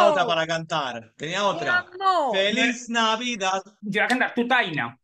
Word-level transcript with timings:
Tenía 0.00 0.12
otra 0.12 0.26
para 0.26 0.46
cantar. 0.46 1.12
Tenía 1.16 1.44
otra. 1.44 1.78
Amor. 1.78 2.36
Feliz 2.36 2.88
Navidad. 2.88 3.62
Yo 3.82 4.00
voy 4.00 4.04
a 4.04 4.08
cantar 4.08 4.34
tu 4.34 4.46
taina. 4.48 4.98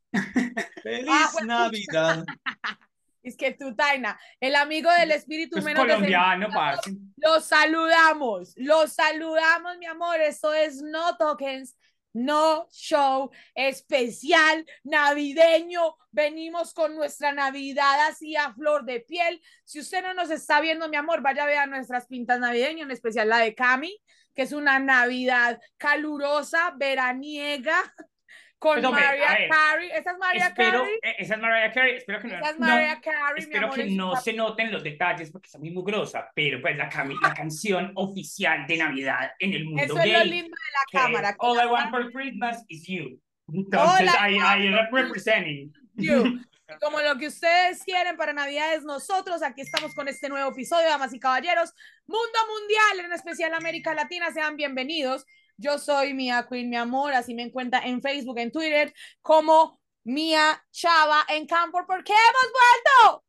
Feliz 0.82 1.08
Ah, 1.11 1.30
bueno. 1.32 1.46
Navidad. 1.58 2.24
Es 3.22 3.36
que 3.36 3.50
tú, 3.50 3.74
Taina, 3.74 4.16
el 4.38 4.54
amigo 4.54 4.88
del 4.93 5.11
espíritu 5.11 5.58
Es 5.58 5.64
menos 5.64 5.84
colombiano, 5.84 6.46
parce. 6.48 6.93
Los 7.16 7.44
saludamos, 7.46 8.52
los 8.54 8.93
saludamos, 8.93 9.79
mi 9.79 9.86
amor. 9.86 10.21
Esto 10.21 10.54
es 10.54 10.80
No 10.80 11.16
Tokens, 11.16 11.76
No 12.13 12.68
Show 12.71 13.32
especial 13.57 14.64
navideño. 14.85 15.96
Venimos 16.13 16.72
con 16.72 16.94
nuestra 16.94 17.32
Navidad 17.32 18.07
así 18.08 18.36
a 18.36 18.54
flor 18.54 18.85
de 18.85 19.00
piel. 19.00 19.43
Si 19.64 19.80
usted 19.80 20.04
no 20.04 20.14
nos 20.14 20.30
está 20.30 20.60
viendo, 20.60 20.88
mi 20.88 20.96
amor, 20.96 21.21
vaya 21.21 21.43
a 21.43 21.46
ver 21.46 21.68
nuestras 21.68 22.07
pintas 22.07 22.38
navideñas, 22.38 22.85
en 22.85 22.93
especial 22.93 23.29
la 23.29 23.38
de 23.38 23.57
Cami, 23.57 24.00
que 24.36 24.43
es 24.43 24.53
una 24.53 24.79
Navidad 24.79 25.58
calurosa, 25.79 26.75
veraniega, 26.77 27.75
con 28.58 28.81
Pues, 28.81 28.90
Mariah 28.93 29.49
Carey. 29.49 29.90
¿Esa 29.90 30.11
es 30.13 30.18
Mariah 30.18 30.46
Espero, 30.49 30.79
Carey? 30.81 30.94
eh, 31.03 31.17
esa 31.18 31.35
es 31.35 31.40
Mariah 31.40 31.72
Carey, 31.72 31.96
espero 31.96 32.20
que 32.20 32.28
no, 32.28 32.34
es 32.36 32.58
no- 32.58 32.67
Carey, 32.67 33.39
espero 33.39 33.67
amor. 33.67 33.75
que 33.77 33.83
es 33.83 33.91
no 33.92 34.17
se 34.17 34.33
noten 34.33 34.72
los 34.72 34.83
detalles 34.84 35.30
porque 35.30 35.47
está 35.47 35.58
muy 35.58 35.70
mugrosa, 35.70 36.30
pero 36.34 36.61
pues 36.61 36.77
la, 36.77 36.89
la 37.22 37.34
canción 37.34 37.92
oficial 37.97 38.67
de 38.67 38.77
Navidad 38.78 39.33
en 39.38 39.52
el 39.55 39.64
mundo 39.64 39.83
Eso 39.83 39.98
es 39.98 40.05
gay, 40.05 40.12
lo 40.12 40.25
lindo 40.25 40.56
de 40.56 40.98
la 40.98 41.03
cámara. 41.03 41.30
es 41.30 41.36
All 41.38 41.58
I 41.58 41.66
want 41.66 41.91
for 41.91 42.12
Christmas 42.12 42.64
is 42.69 42.86
you. 42.86 43.20
Entonces, 43.53 44.10
ahí, 44.19 44.36
ahí 44.42 44.69
representing. 44.91 45.72
You. 45.97 46.41
Como 46.80 47.00
lo 47.00 47.16
que 47.16 47.28
ustedes 47.28 47.83
quieren 47.84 48.16
para 48.16 48.33
Navidad 48.33 48.75
es 48.75 48.83
nosotros, 48.83 49.42
aquí 49.42 49.61
estamos 49.61 49.94
con 49.94 50.08
este 50.08 50.28
nuevo 50.28 50.50
episodio, 50.50 50.88
damas 50.88 51.14
y 51.14 51.20
caballeros. 51.20 51.72
Mundo 52.06 52.38
mundial, 52.48 53.06
en 53.06 53.12
especial 53.12 53.55
América 53.55 53.94
Latina, 53.94 54.33
sean 54.33 54.56
bienvenidos. 54.56 55.25
Yo 55.56 55.78
soy 55.78 56.12
Mia 56.12 56.47
Queen, 56.50 56.69
mi 56.69 56.77
amor, 56.77 57.12
así 57.12 57.34
me 57.34 57.42
encuentra 57.42 57.80
en 57.84 58.03
Facebook, 58.03 58.38
en 58.38 58.50
Twitter, 58.50 58.92
como 59.22 59.80
Mia 60.05 60.62
Chava 60.72 61.25
en 61.28 61.47
Campo, 61.47 61.84
porque 61.86 62.12
hemos 62.12 62.53
vuelto. 62.53 63.25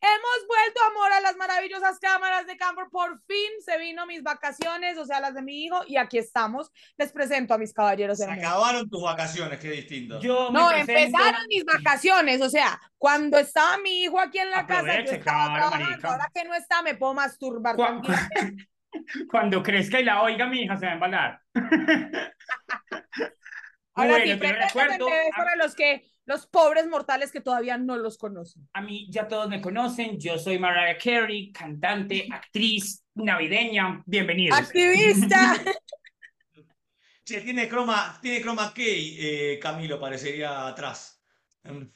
Hemos 0.00 0.46
vuelto, 0.46 0.80
amor, 0.90 1.12
a 1.12 1.20
las 1.20 1.36
maravillosas 1.36 1.98
cámaras 1.98 2.46
de 2.46 2.56
Campo. 2.56 2.82
Por 2.90 3.20
fin 3.22 3.50
se 3.64 3.78
vino 3.78 4.06
mis 4.06 4.22
vacaciones, 4.22 4.96
o 4.96 5.04
sea, 5.04 5.18
las 5.20 5.34
de 5.34 5.42
mi 5.42 5.64
hijo, 5.64 5.80
y 5.88 5.96
aquí 5.96 6.18
estamos. 6.18 6.70
Les 6.96 7.10
presento 7.12 7.54
a 7.54 7.58
mis 7.58 7.72
caballeros 7.74 8.18
Se 8.18 8.24
hermosos. 8.24 8.44
acabaron 8.44 8.88
tus 8.88 9.02
vacaciones, 9.02 9.58
qué 9.58 9.70
distinto. 9.70 10.20
Yo 10.20 10.50
No, 10.52 10.68
presento- 10.68 10.92
empezaron 11.00 11.40
mis 11.48 11.64
vacaciones, 11.64 12.40
o 12.42 12.48
sea, 12.48 12.80
cuando 12.96 13.38
estaba 13.38 13.78
mi 13.78 14.02
hijo 14.04 14.20
aquí 14.20 14.38
en 14.38 14.50
la 14.50 14.66
casa, 14.66 14.82
yo 14.84 14.90
Aproveche, 14.92 15.16
estaba 15.16 15.46
claro, 15.46 15.64
ahora 16.04 16.30
que 16.32 16.44
no 16.44 16.54
está, 16.54 16.82
me 16.82 16.94
puedo 16.94 17.14
masturbar 17.14 17.74
Cu- 17.76 17.82
tranquilamente. 17.82 18.68
Cuando 19.30 19.62
crezca 19.62 20.00
y 20.00 20.04
la 20.04 20.22
oiga, 20.22 20.46
mi 20.46 20.62
hija 20.62 20.76
se 20.76 20.86
va 20.86 20.92
a 20.92 20.94
embalar. 20.94 21.40
Ahora 23.94 24.10
Bueno, 24.12 24.24
sí, 24.32 24.38
te 24.38 24.52
recuerdo, 24.52 25.06
para 25.36 25.56
los 25.56 25.74
que, 25.74 26.10
los 26.28 26.46
pobres 26.46 26.86
mortales 26.86 27.32
que 27.32 27.40
todavía 27.40 27.78
no 27.78 27.96
los 27.96 28.18
conocen. 28.18 28.68
A 28.74 28.82
mí 28.82 29.08
ya 29.10 29.26
todos 29.26 29.48
me 29.48 29.62
conocen, 29.62 30.20
yo 30.20 30.38
soy 30.38 30.58
Mariah 30.58 30.98
Carey, 31.02 31.50
cantante, 31.50 32.28
actriz 32.30 33.02
navideña, 33.14 34.02
bienvenidos. 34.06 34.58
Activista. 34.58 35.54
Che, 37.24 37.42
tiene 37.42 37.68
croma, 37.68 38.18
tiene 38.22 38.40
croma 38.40 38.72
key, 38.72 39.18
eh, 39.20 39.58
Camilo, 39.60 40.00
parecería 40.00 40.66
atrás. 40.66 41.22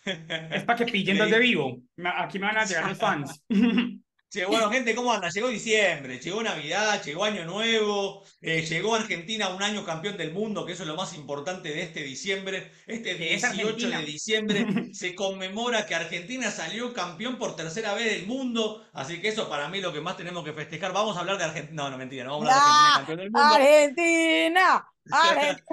Es 0.05 0.65
para 0.65 0.77
que 0.77 0.93
pillen 0.93 1.17
donde 1.17 1.39
vivo. 1.39 1.81
Aquí 2.05 2.39
me 2.39 2.49
van 2.49 2.59
a 2.59 2.65
llegar 2.67 2.87
los 2.91 2.99
fans. 2.99 3.43
Che, 4.33 4.47
bueno, 4.47 4.71
gente, 4.71 4.95
¿cómo 4.95 5.13
anda? 5.13 5.29
Llegó 5.29 5.49
diciembre, 5.49 6.19
llegó 6.19 6.43
Navidad, 6.43 7.03
llegó 7.05 7.25
Año 7.25 7.45
Nuevo, 7.45 8.25
eh, 8.41 8.63
llegó 8.63 8.95
Argentina 8.95 9.51
un 9.51 9.63
año 9.63 9.85
campeón 9.85 10.17
del 10.17 10.33
mundo, 10.33 10.65
que 10.65 10.73
eso 10.73 10.85
es 10.85 10.89
lo 10.89 10.97
más 10.97 11.13
importante 11.13 11.69
de 11.69 11.83
este 11.83 12.03
diciembre. 12.03 12.73
Este 12.87 13.19
Que 13.19 13.35
es 13.35 13.43
18 13.43 13.69
Argentina. 13.69 13.99
de 13.99 14.07
diciembre 14.07 14.67
se 14.95 15.15
conmemora 15.15 15.85
que 15.85 15.95
Argentina 15.95 16.51
salió 16.51 16.95
campeón 16.95 17.37
por 17.37 17.57
tercera 17.57 17.93
vez 17.93 18.07
del 18.07 18.27
mundo, 18.27 18.83
así 18.95 19.21
que 19.21 19.29
eso 19.29 19.51
para 19.51 19.69
mí 19.69 19.77
es 19.79 19.85
lo 19.85 19.93
que 19.93 20.01
más 20.01 20.17
tenemos 20.17 20.43
que 20.47 20.55
festejar. 20.55 20.95
Vamos 20.95 21.19
a 21.19 21.21
hablar 21.21 21.37
de 21.37 21.45
Argentina. 21.45 21.83
No, 21.83 21.91
no, 21.91 21.99
mentira, 21.99 22.25
no 22.25 22.31
vamos 22.31 22.49
a 22.49 22.53
hablar 22.53 22.65
de 22.65 22.71
Argentina 22.71 22.95
campeón 22.95 23.19
del 23.19 23.31
mundo. 23.33 23.55
Argentina. 23.55 24.89
Argentina. 25.11 25.65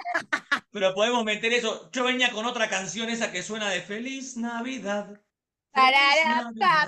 Pero 0.71 0.93
podemos 0.93 1.23
meter 1.23 1.53
eso. 1.53 1.89
Yo 1.93 2.03
venía 2.03 2.29
con 2.31 2.45
otra 2.45 2.67
canción, 2.67 3.09
esa 3.09 3.31
que 3.31 3.41
suena 3.41 3.69
de 3.69 3.79
Feliz 3.79 4.35
Navidad. 4.35 5.21
Feliz 5.73 5.91
Tarara, 5.91 6.51
papá, 6.59 6.87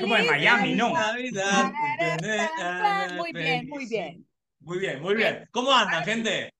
Como 0.00 0.14
de 0.14 0.22
feliz 0.22 0.30
Miami, 0.30 0.74
¿no? 0.74 0.92
Navidad. 0.92 1.72
Muy 3.16 3.32
bien, 3.32 3.68
muy 3.68 3.86
bien. 3.86 4.26
Muy 4.60 4.78
bien, 4.78 5.00
muy 5.02 5.14
bien. 5.14 5.48
¿Cómo 5.50 5.72
andan, 5.72 6.04
gente? 6.04 6.52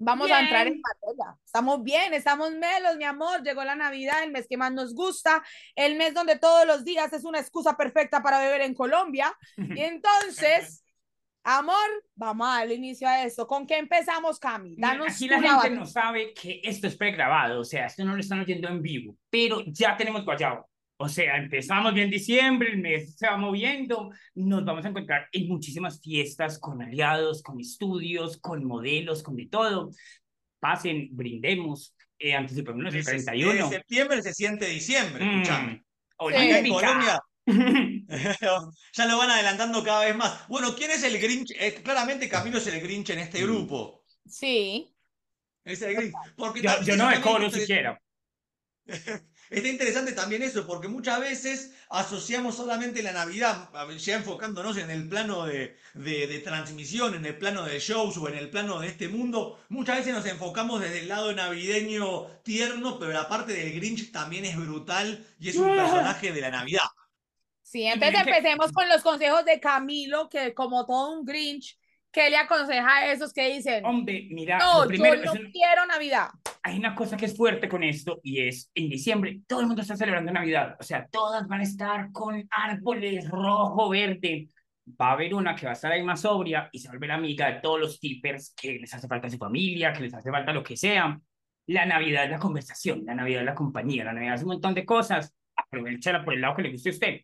Vamos 0.00 0.30
a 0.30 0.40
entrar 0.40 0.66
en 0.68 0.74
Bien. 0.74 0.82
materia. 0.82 1.36
Estamos 1.44 1.82
bien, 1.82 2.14
estamos 2.14 2.52
melos, 2.52 2.96
mi 2.96 3.04
amor. 3.04 3.42
Llegó 3.42 3.64
la 3.64 3.74
Navidad, 3.74 4.22
el 4.22 4.30
mes 4.30 4.46
que 4.48 4.56
más 4.56 4.72
nos 4.72 4.94
gusta, 4.94 5.42
el 5.74 5.96
mes 5.96 6.14
donde 6.14 6.38
todos 6.38 6.66
los 6.66 6.84
días 6.84 7.12
es 7.12 7.24
una 7.24 7.40
excusa 7.40 7.76
perfecta 7.76 8.22
para 8.22 8.38
beber 8.38 8.60
en 8.60 8.74
Colombia. 8.74 9.34
Y 9.56 9.56
entonces, 9.82 10.84
amor, 11.42 11.74
vamos 12.14 12.46
a 12.48 12.58
darle 12.58 12.74
inicio 12.74 13.08
a 13.08 13.24
esto. 13.24 13.46
¿Con 13.48 13.66
qué 13.66 13.78
empezamos, 13.78 14.38
Cami? 14.38 14.76
Danos 14.78 15.14
Aquí 15.14 15.28
la 15.28 15.40
gente 15.40 15.56
base. 15.56 15.70
no 15.70 15.86
sabe 15.86 16.32
que 16.32 16.60
esto 16.62 16.86
es 16.86 16.96
pregrabado, 16.96 17.60
o 17.60 17.64
sea, 17.64 17.86
esto 17.86 18.04
no 18.04 18.14
lo 18.14 18.20
están 18.20 18.38
oyendo 18.40 18.68
en 18.68 18.80
vivo, 18.80 19.16
pero 19.28 19.62
ya 19.66 19.96
tenemos 19.96 20.24
guayabo. 20.24 20.68
O 21.00 21.08
sea, 21.08 21.36
empezamos 21.36 21.94
bien 21.94 22.10
diciembre, 22.10 22.70
el 22.72 22.78
mes 22.78 23.14
se 23.16 23.28
va 23.28 23.36
moviendo, 23.36 24.10
nos 24.34 24.64
vamos 24.64 24.84
a 24.84 24.88
encontrar 24.88 25.28
en 25.30 25.46
muchísimas 25.46 26.00
fiestas 26.00 26.58
con 26.58 26.82
aliados, 26.82 27.40
con 27.40 27.60
estudios, 27.60 28.38
con 28.40 28.64
modelos, 28.64 29.22
con 29.22 29.36
de 29.36 29.46
todo. 29.46 29.90
Pasen, 30.58 31.08
brindemos, 31.12 31.94
eh, 32.18 32.34
anticipémonos 32.34 32.92
el 32.92 32.98
Desde- 33.04 33.12
31. 33.12 33.52
desde 33.52 33.68
septiembre 33.76 34.22
se 34.22 34.34
siente 34.34 34.66
diciembre, 34.66 35.24
Mm, 35.24 35.28
escuchame. 35.42 35.84
En. 36.32 36.68
Colombia 36.68 37.20
ya 38.92 39.06
lo 39.06 39.18
van 39.18 39.30
adelantando 39.30 39.84
cada 39.84 40.04
vez 40.04 40.16
más. 40.16 40.48
Bueno, 40.48 40.74
¿quién 40.74 40.90
es 40.90 41.04
el 41.04 41.16
Grinch? 41.20 41.52
Eh, 41.60 41.74
claramente 41.84 42.28
Camilo 42.28 42.58
es 42.58 42.66
el 42.66 42.80
Grinch 42.80 43.10
en 43.10 43.20
este 43.20 43.40
Mm. 43.40 43.44
grupo. 43.44 44.02
Sí. 44.26 44.92
Es 45.64 45.80
el 45.82 45.94
Grinch. 45.94 46.14
Porque 46.36 46.60
yo, 46.60 46.70
yo 46.84 46.96
no 46.96 47.08
es 47.08 47.18
inter- 47.24 47.50
siquiera. 47.52 48.02
Está 49.50 49.68
interesante 49.68 50.12
también 50.12 50.42
eso, 50.42 50.66
porque 50.66 50.88
muchas 50.88 51.20
veces 51.20 51.72
asociamos 51.90 52.56
solamente 52.56 53.02
la 53.02 53.12
Navidad, 53.12 53.70
ya 53.98 54.16
enfocándonos 54.16 54.76
en 54.76 54.90
el 54.90 55.08
plano 55.08 55.46
de, 55.46 55.76
de- 55.94 56.26
de 56.26 56.38
transmisión, 56.40 57.14
en 57.14 57.24
el 57.26 57.36
plano 57.38 57.64
de 57.64 57.78
shows 57.80 58.16
o 58.18 58.28
en 58.28 58.36
el 58.36 58.50
plano 58.50 58.80
de 58.80 58.88
este 58.88 59.08
mundo, 59.08 59.58
muchas 59.68 59.98
veces 59.98 60.14
nos 60.14 60.26
enfocamos 60.26 60.80
desde 60.80 61.00
el 61.00 61.08
lado 61.08 61.32
navideño 61.32 62.26
tierno, 62.42 62.98
pero 62.98 63.12
la 63.12 63.28
parte 63.28 63.52
del 63.54 63.72
Grinch 63.74 64.12
también 64.12 64.44
es 64.44 64.56
brutal 64.56 65.26
y 65.40 65.48
es 65.48 65.58
un 65.60 65.72
personaje 65.74 66.32
de 66.32 66.40
la 66.40 66.50
Navidad. 66.50 66.84
Sí, 67.62 67.82
entonces 67.84 68.20
empecemos 68.22 68.72
con 68.72 68.88
los 68.88 69.02
consejos 69.02 69.44
de 69.44 69.60
Camilo, 69.60 70.28
que 70.30 70.54
como 70.54 70.86
todo 70.86 71.12
un 71.18 71.24
Grinch, 71.26 71.78
¿qué 72.12 72.30
le 72.30 72.36
aconseja 72.36 72.96
a 72.96 73.12
esos 73.12 73.32
que 73.32 73.52
dicen, 73.54 73.84
Hombre, 73.84 74.26
mira, 74.30 74.58
no, 74.58 74.82
lo 74.82 74.88
primero, 74.88 75.16
yo 75.16 75.34
no 75.34 75.40
un- 75.40 75.50
quiero 75.52 75.86
Navidad? 75.86 76.28
hay 76.62 76.78
una 76.78 76.94
cosa 76.94 77.16
que 77.16 77.26
es 77.26 77.36
fuerte 77.36 77.68
con 77.68 77.82
esto 77.82 78.20
y 78.22 78.40
es 78.42 78.70
en 78.74 78.88
diciembre 78.90 79.40
todo 79.46 79.60
el 79.60 79.66
mundo 79.66 79.82
está 79.82 79.96
celebrando 79.96 80.32
Navidad, 80.32 80.76
o 80.78 80.82
sea, 80.82 81.06
todas 81.10 81.46
van 81.48 81.60
a 81.60 81.62
estar 81.64 82.10
con 82.12 82.46
árboles 82.50 83.28
rojo, 83.30 83.88
verde. 83.88 84.48
Va 85.00 85.10
a 85.10 85.12
haber 85.12 85.34
una 85.34 85.54
que 85.54 85.66
va 85.66 85.72
a 85.72 85.74
estar 85.74 85.92
ahí 85.92 86.02
más 86.02 86.22
sobria 86.22 86.70
y 86.72 86.78
se 86.78 86.88
va 86.88 86.92
a 86.92 86.94
volver 86.96 87.10
amiga 87.12 87.46
de 87.52 87.60
todos 87.60 87.78
los 87.78 88.00
tippers 88.00 88.54
que 88.56 88.78
les 88.78 88.92
hace 88.94 89.06
falta 89.06 89.28
su 89.28 89.36
familia, 89.36 89.92
que 89.92 90.00
les 90.00 90.14
hace 90.14 90.30
falta 90.30 90.50
lo 90.50 90.62
que 90.62 90.78
sea. 90.78 91.20
La 91.66 91.84
Navidad 91.84 92.24
es 92.24 92.30
la 92.30 92.38
conversación, 92.38 93.02
la 93.04 93.14
Navidad 93.14 93.40
es 93.40 93.46
la 93.46 93.54
compañía, 93.54 94.04
la 94.04 94.14
Navidad 94.14 94.36
es 94.36 94.42
un 94.42 94.48
montón 94.48 94.72
de 94.72 94.86
cosas. 94.86 95.34
Aprovechala 95.54 96.24
por 96.24 96.32
el 96.32 96.40
lado 96.40 96.56
que 96.56 96.62
le 96.62 96.70
guste 96.70 96.88
a 96.88 96.92
usted. 96.92 97.20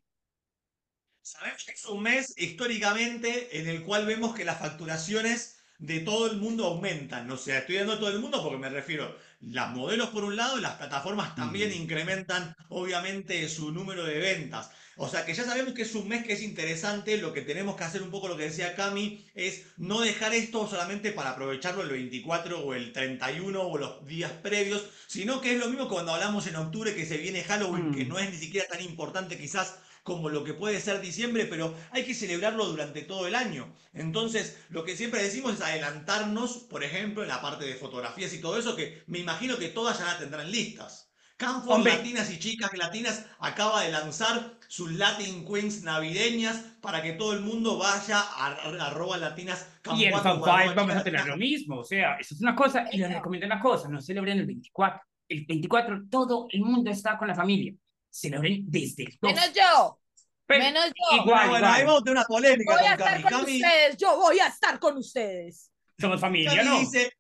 Sabemos 1.25 1.65
que 1.65 1.73
es 1.73 1.87
un 1.87 2.03
mes 2.03 2.35
históricamente 2.37 3.59
en 3.59 3.67
el 3.67 3.83
cual 3.83 4.05
vemos 4.05 4.35
que 4.35 4.45
las 4.45 4.59
facturaciones 4.59 5.57
de 5.79 6.01
todo 6.01 6.31
el 6.31 6.37
mundo 6.37 6.67
aumentan. 6.67 7.31
O 7.31 7.39
sea, 7.39 7.61
estoy 7.61 7.77
dando 7.77 7.99
todo 7.99 8.11
el 8.11 8.19
mundo 8.21 8.43
porque 8.43 8.59
me 8.59 8.69
refiero, 8.69 9.17
las 9.41 9.71
modelos 9.71 10.11
por 10.11 10.25
un 10.25 10.37
lado 10.37 10.59
las 10.59 10.73
plataformas 10.77 11.35
también 11.35 11.71
Mm. 11.71 11.83
incrementan 11.83 12.55
obviamente 12.69 13.49
su 13.49 13.73
número 13.73 14.05
de 14.05 14.19
ventas. 14.19 14.71
O 14.97 15.09
sea 15.09 15.25
que 15.25 15.33
ya 15.35 15.45
sabemos 15.45 15.73
que 15.73 15.83
es 15.83 15.95
un 15.95 16.07
mes 16.09 16.25
que 16.27 16.35
es 16.35 16.43
interesante, 16.43 17.17
lo 17.17 17.33
que 17.33 17.41
tenemos 17.41 17.75
que 17.77 17.85
hacer 17.85 18.03
un 18.03 18.11
poco 18.11 18.29
lo 18.29 18.37
que 18.37 18.45
decía 18.45 18.75
Cami 18.77 19.25
es 19.35 19.63
no 19.79 20.01
dejar 20.03 20.35
esto 20.35 20.69
solamente 20.69 21.11
para 21.11 21.31
aprovecharlo 21.31 21.83
el 21.83 21.89
24 21.89 22.61
o 22.61 22.75
el 22.75 22.93
31 22.93 23.63
o 23.63 23.79
los 23.79 24.07
días 24.07 24.31
previos, 24.31 24.85
sino 25.09 25.41
que 25.41 25.55
es 25.55 25.59
lo 25.59 25.69
mismo 25.71 25.89
cuando 25.89 26.13
hablamos 26.13 26.47
en 26.47 26.57
octubre 26.57 26.95
que 26.95 27.07
se 27.07 27.17
viene 27.17 27.43
Halloween, 27.45 27.93
que 27.93 28.05
Mm. 28.05 28.09
no 28.09 28.19
es 28.19 28.31
ni 28.31 28.37
siquiera 28.37 28.69
tan 28.69 28.83
importante 28.83 29.37
quizás 29.39 29.79
como 30.05 30.29
lo 30.29 30.45
que 30.45 30.55
puede 30.55 30.81
ser 30.81 31.01
diciembre, 31.01 31.47
pero 31.47 31.75
hay 31.91 32.05
que 32.05 32.15
celebrarlo 32.15 32.67
durante 32.67 33.03
todo 33.03 33.27
el 33.27 33.35
año. 33.35 33.75
Entonces, 33.95 34.63
lo 34.69 34.85
que 34.85 34.97
siempre 34.97 35.23
decimos 35.23 35.55
es 35.55 35.61
adelantarnos, 35.63 36.59
por 36.71 36.85
ejemplo, 36.85 37.23
en 37.23 37.29
la 37.31 37.41
parte 37.41 37.65
de 37.65 37.75
fotografías 37.75 38.33
y 38.35 38.41
todo 38.41 38.59
eso, 38.59 38.77
que 38.77 39.03
me 39.07 39.19
imagino 39.19 39.57
que 39.57 39.71
todas 39.71 39.99
ya 39.99 40.05
la 40.05 40.19
tendrán 40.19 40.51
listas. 40.53 41.11
Canfor. 41.37 41.83
Latinas 41.83 42.31
y 42.31 42.39
Chicas 42.39 42.71
Latinas 42.77 43.27
acaba 43.41 43.83
de 43.83 43.91
lanzar 43.91 44.57
sus 44.69 44.93
Latin 44.93 45.45
Queens 45.45 45.83
navideñas 45.83 46.59
para 46.81 47.03
que 47.03 47.15
todo 47.15 47.33
el 47.33 47.41
mundo 47.41 47.79
vaya 47.79 48.21
a, 48.21 48.47
a 48.53 48.87
arroba 48.87 49.17
latinas 49.17 49.69
Y 49.91 50.05
en 50.05 50.13
vamos 50.13 50.97
a 50.97 51.03
tener 51.03 51.25
latinas. 51.25 51.27
lo 51.27 51.37
mismo. 51.37 51.79
O 51.81 51.85
sea, 51.85 52.17
eso 52.19 52.35
es 52.35 52.41
una 52.41 52.55
cosa. 52.55 52.87
Y 52.93 52.99
les 52.99 53.13
recomiendo 53.13 53.47
una 53.47 53.59
cosa: 53.59 53.89
no 53.89 54.01
celebren 54.01 54.39
el 54.39 54.47
24. 54.47 55.01
El 55.29 55.47
24, 55.47 56.03
todo 56.11 56.47
el 56.51 56.61
mundo 56.61 56.91
está 56.91 57.17
con 57.19 57.27
la 57.27 57.35
familia. 57.35 57.75
Celebren 58.15 58.65
desde 58.71 59.05
el 59.05 59.19
2. 59.21 59.33
Menos 59.35 59.53
yo, 59.53 60.01
Pero 60.47 60.65
menos 60.65 60.85
yo. 60.87 61.17
igual, 61.17 61.25
Bueno, 61.27 61.51
bueno, 61.51 61.67
ahí 61.67 61.81
igual. 61.83 61.87
vamos 61.87 62.01
a 62.01 62.05
tener 62.05 62.17
una 62.19 62.27
polémica 62.27 62.73
Voy 62.77 62.85
a 62.87 62.97
con 62.97 63.07
estar 63.07 63.13
Cami. 63.13 63.23
con 63.23 63.41
Cami, 63.41 63.57
ustedes, 63.63 63.97
yo 63.97 64.17
voy 64.17 64.39
a 64.41 64.47
estar 64.47 64.79
con 64.79 64.97
ustedes. 64.99 65.71
Somos 65.99 66.21
familia, 66.21 66.55
Cami 66.57 66.69
¿no? 66.69 66.79
dice, 66.81 67.13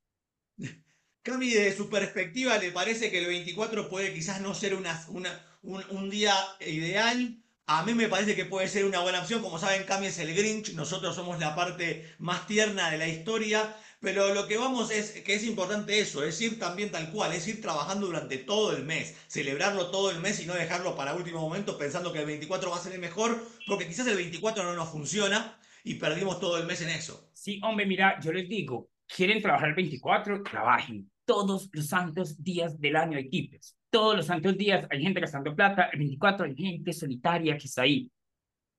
Cami, 1.22 1.48
desde 1.50 1.76
su 1.76 1.88
perspectiva, 1.88 2.58
le 2.58 2.70
parece 2.70 3.10
que 3.10 3.18
el 3.18 3.26
24 3.26 3.88
puede 3.88 4.12
quizás 4.12 4.40
no 4.42 4.54
ser 4.54 4.74
una, 4.74 5.02
una- 5.08 5.42
un, 5.62 5.82
un 5.90 6.10
día 6.10 6.34
ideal. 6.60 7.38
A 7.66 7.82
mí 7.84 7.94
me 7.94 8.08
parece 8.08 8.36
que 8.36 8.44
puede 8.44 8.68
ser 8.68 8.84
una 8.84 9.00
buena 9.00 9.20
opción. 9.22 9.40
Como 9.40 9.58
saben, 9.58 9.84
Cami 9.84 10.08
es 10.08 10.18
el 10.18 10.34
Grinch, 10.34 10.74
nosotros 10.74 11.14
somos 11.16 11.40
la 11.40 11.54
parte 11.56 12.14
más 12.18 12.46
tierna 12.46 12.90
de 12.90 12.98
la 12.98 13.08
historia. 13.08 13.74
Pero 14.04 14.34
lo 14.34 14.46
que 14.46 14.58
vamos 14.58 14.90
es 14.90 15.12
que 15.22 15.34
es 15.34 15.46
importante 15.46 15.98
eso, 15.98 16.22
es 16.22 16.38
ir 16.42 16.58
también 16.58 16.90
tal 16.90 17.10
cual, 17.10 17.32
es 17.32 17.48
ir 17.48 17.62
trabajando 17.62 18.06
durante 18.06 18.36
todo 18.36 18.76
el 18.76 18.84
mes, 18.84 19.16
celebrarlo 19.28 19.90
todo 19.90 20.10
el 20.10 20.20
mes 20.20 20.40
y 20.42 20.46
no 20.46 20.52
dejarlo 20.52 20.94
para 20.94 21.14
último 21.14 21.40
momento 21.40 21.78
pensando 21.78 22.12
que 22.12 22.18
el 22.18 22.26
24 22.26 22.70
va 22.70 22.76
a 22.76 22.80
ser 22.80 22.92
el 22.92 23.00
mejor, 23.00 23.42
porque 23.66 23.88
quizás 23.88 24.06
el 24.06 24.16
24 24.16 24.62
no 24.62 24.74
nos 24.74 24.90
funciona 24.90 25.58
y 25.84 25.94
perdimos 25.94 26.38
todo 26.38 26.58
el 26.58 26.66
mes 26.66 26.82
en 26.82 26.90
eso. 26.90 27.30
Sí, 27.32 27.58
hombre, 27.64 27.86
mira, 27.86 28.20
yo 28.20 28.30
les 28.30 28.46
digo, 28.46 28.90
quieren 29.06 29.40
trabajar 29.40 29.70
el 29.70 29.74
24, 29.74 30.42
trabajen. 30.42 31.10
Todos 31.24 31.70
los 31.72 31.86
santos 31.86 32.42
días 32.44 32.78
del 32.78 32.96
año 32.96 33.16
hay 33.16 33.30
tipos. 33.30 33.74
Todos 33.88 34.16
los 34.16 34.26
santos 34.26 34.54
días 34.58 34.86
hay 34.90 35.02
gente 35.02 35.20
gastando 35.20 35.56
plata. 35.56 35.88
El 35.92 36.00
24 36.00 36.44
hay 36.44 36.54
gente 36.54 36.92
solitaria 36.92 37.56
que 37.56 37.68
está 37.68 37.82
ahí. 37.82 38.10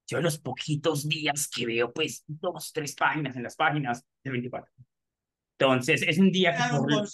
Yo 0.07 0.21
los 0.21 0.37
poquitos 0.37 1.09
días 1.09 1.47
que 1.47 1.65
veo, 1.65 1.91
pues, 1.91 2.23
dos, 2.27 2.71
tres 2.71 2.93
páginas 2.93 3.35
en 3.35 3.41
las 3.41 3.55
páginas 3.55 4.05
del 4.23 4.33
24. 4.33 4.71
Entonces, 5.59 6.03
es 6.07 6.17
un 6.17 6.31
día 6.31 6.55
que 6.55 6.77
por... 6.77 7.07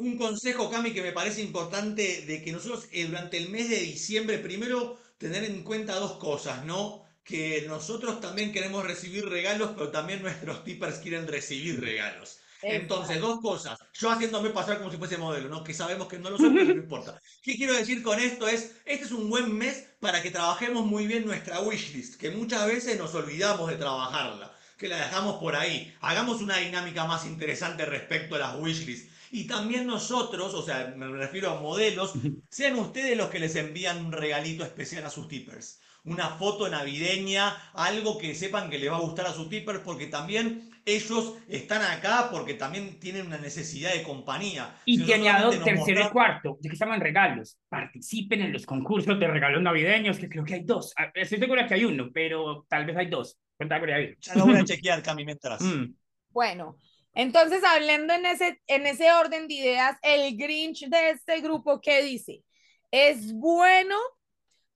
Un 0.00 0.16
consejo, 0.16 0.70
Cami, 0.70 0.92
que 0.92 1.02
me 1.02 1.10
parece 1.10 1.42
importante 1.42 2.22
de 2.24 2.40
que 2.42 2.52
nosotros 2.52 2.86
eh, 2.92 3.06
durante 3.06 3.36
el 3.36 3.48
mes 3.48 3.68
de 3.68 3.80
diciembre, 3.80 4.38
primero 4.38 4.96
tener 5.18 5.42
en 5.42 5.64
cuenta 5.64 5.96
dos 5.96 6.18
cosas, 6.18 6.64
¿no? 6.64 7.02
Que 7.24 7.64
nosotros 7.66 8.20
también 8.20 8.52
queremos 8.52 8.84
recibir 8.84 9.28
regalos, 9.28 9.72
pero 9.74 9.90
también 9.90 10.22
nuestros 10.22 10.62
tippers 10.62 10.98
quieren 10.98 11.26
recibir 11.26 11.80
regalos. 11.80 12.38
Entonces, 12.62 13.20
dos 13.20 13.40
cosas. 13.40 13.78
Yo 13.92 14.10
haciéndome 14.10 14.50
pasar 14.50 14.78
como 14.78 14.90
si 14.90 14.96
fuese 14.96 15.18
modelo, 15.18 15.48
¿no? 15.48 15.62
Que 15.62 15.74
sabemos 15.74 16.08
que 16.08 16.18
no 16.18 16.30
lo 16.30 16.38
soy, 16.38 16.50
pero 16.50 16.64
no 16.64 16.82
importa. 16.82 17.20
¿Qué 17.42 17.56
quiero 17.56 17.72
decir 17.72 18.02
con 18.02 18.18
esto? 18.18 18.48
Es, 18.48 18.76
este 18.84 19.04
es 19.04 19.12
un 19.12 19.28
buen 19.28 19.52
mes 19.56 19.88
para 20.00 20.22
que 20.22 20.30
trabajemos 20.30 20.86
muy 20.86 21.06
bien 21.06 21.24
nuestra 21.24 21.60
wishlist, 21.60 22.20
que 22.20 22.30
muchas 22.30 22.66
veces 22.66 22.98
nos 22.98 23.14
olvidamos 23.14 23.68
de 23.68 23.76
trabajarla, 23.76 24.52
que 24.78 24.88
la 24.88 24.96
dejamos 24.96 25.36
por 25.36 25.56
ahí. 25.56 25.92
Hagamos 26.00 26.40
una 26.40 26.56
dinámica 26.58 27.04
más 27.04 27.26
interesante 27.26 27.84
respecto 27.84 28.36
a 28.36 28.38
las 28.38 28.56
wishlists. 28.56 29.12
Y 29.30 29.46
también 29.46 29.86
nosotros, 29.86 30.54
o 30.54 30.62
sea, 30.62 30.94
me 30.96 31.06
refiero 31.08 31.50
a 31.50 31.60
modelos, 31.60 32.14
sean 32.48 32.78
ustedes 32.78 33.16
los 33.16 33.28
que 33.28 33.40
les 33.40 33.56
envían 33.56 34.06
un 34.06 34.12
regalito 34.12 34.64
especial 34.64 35.04
a 35.04 35.10
sus 35.10 35.28
tippers. 35.28 35.82
Una 36.04 36.28
foto 36.28 36.68
navideña, 36.68 37.54
algo 37.74 38.16
que 38.16 38.34
sepan 38.34 38.70
que 38.70 38.78
le 38.78 38.88
va 38.88 38.96
a 38.96 39.00
gustar 39.00 39.26
a 39.26 39.34
sus 39.34 39.50
tippers, 39.50 39.80
porque 39.80 40.06
también 40.06 40.70
ellos 40.86 41.36
están 41.48 41.82
acá 41.82 42.28
porque 42.30 42.54
también 42.54 42.98
tienen 42.98 43.26
una 43.26 43.36
necesidad 43.36 43.92
de 43.92 44.02
compañía. 44.02 44.74
Y 44.86 44.98
Si 44.98 45.04
te 45.04 45.14
añado 45.14 45.50
tercero 45.50 46.06
y 46.06 46.08
cuarto, 46.10 46.56
ya 46.62 46.70
que 46.70 46.74
estamos 46.74 46.96
en 46.96 47.02
regalos, 47.02 47.58
participen 47.68 48.40
en 48.40 48.52
los 48.52 48.64
concursos 48.64 49.18
de 49.18 49.26
regalos 49.26 49.60
navideños, 49.60 50.18
que 50.18 50.30
creo 50.30 50.44
que 50.44 50.54
hay 50.54 50.64
dos. 50.64 50.94
Ah, 50.96 51.10
Estoy 51.14 51.38
segura 51.38 51.66
que 51.66 51.74
hay 51.74 51.84
uno, 51.84 52.08
pero 52.14 52.64
tal 52.70 52.86
vez 52.86 52.96
hay 52.96 53.08
dos. 53.08 53.38
Cuenta 53.58 53.80
Ya 54.20 54.34
lo 54.36 54.46
voy 54.46 54.56
a 54.56 54.64
chequear, 54.64 55.02
Cami, 55.02 55.24
mientras. 55.24 55.60
Mm. 55.60 55.94
Bueno, 56.30 56.76
entonces 57.12 57.62
hablando 57.64 58.14
en 58.14 58.24
ese, 58.24 58.62
en 58.68 58.86
ese 58.86 59.12
orden 59.12 59.48
de 59.48 59.54
ideas, 59.54 59.98
el 60.02 60.36
Grinch 60.36 60.88
de 60.88 61.10
este 61.10 61.40
grupo, 61.40 61.80
¿qué 61.80 62.02
dice? 62.02 62.44
Es 62.92 63.32
bueno 63.32 63.96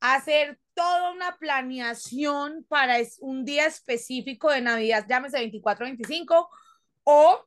hacer 0.00 0.58
toda 0.74 1.12
una 1.12 1.36
planeación 1.36 2.66
para 2.68 2.98
es- 2.98 3.18
un 3.20 3.44
día 3.44 3.66
específico 3.66 4.50
de 4.50 4.60
Navidad, 4.62 5.06
llámese 5.08 5.38
24 5.38 5.86
25, 5.86 6.50
o 7.04 7.44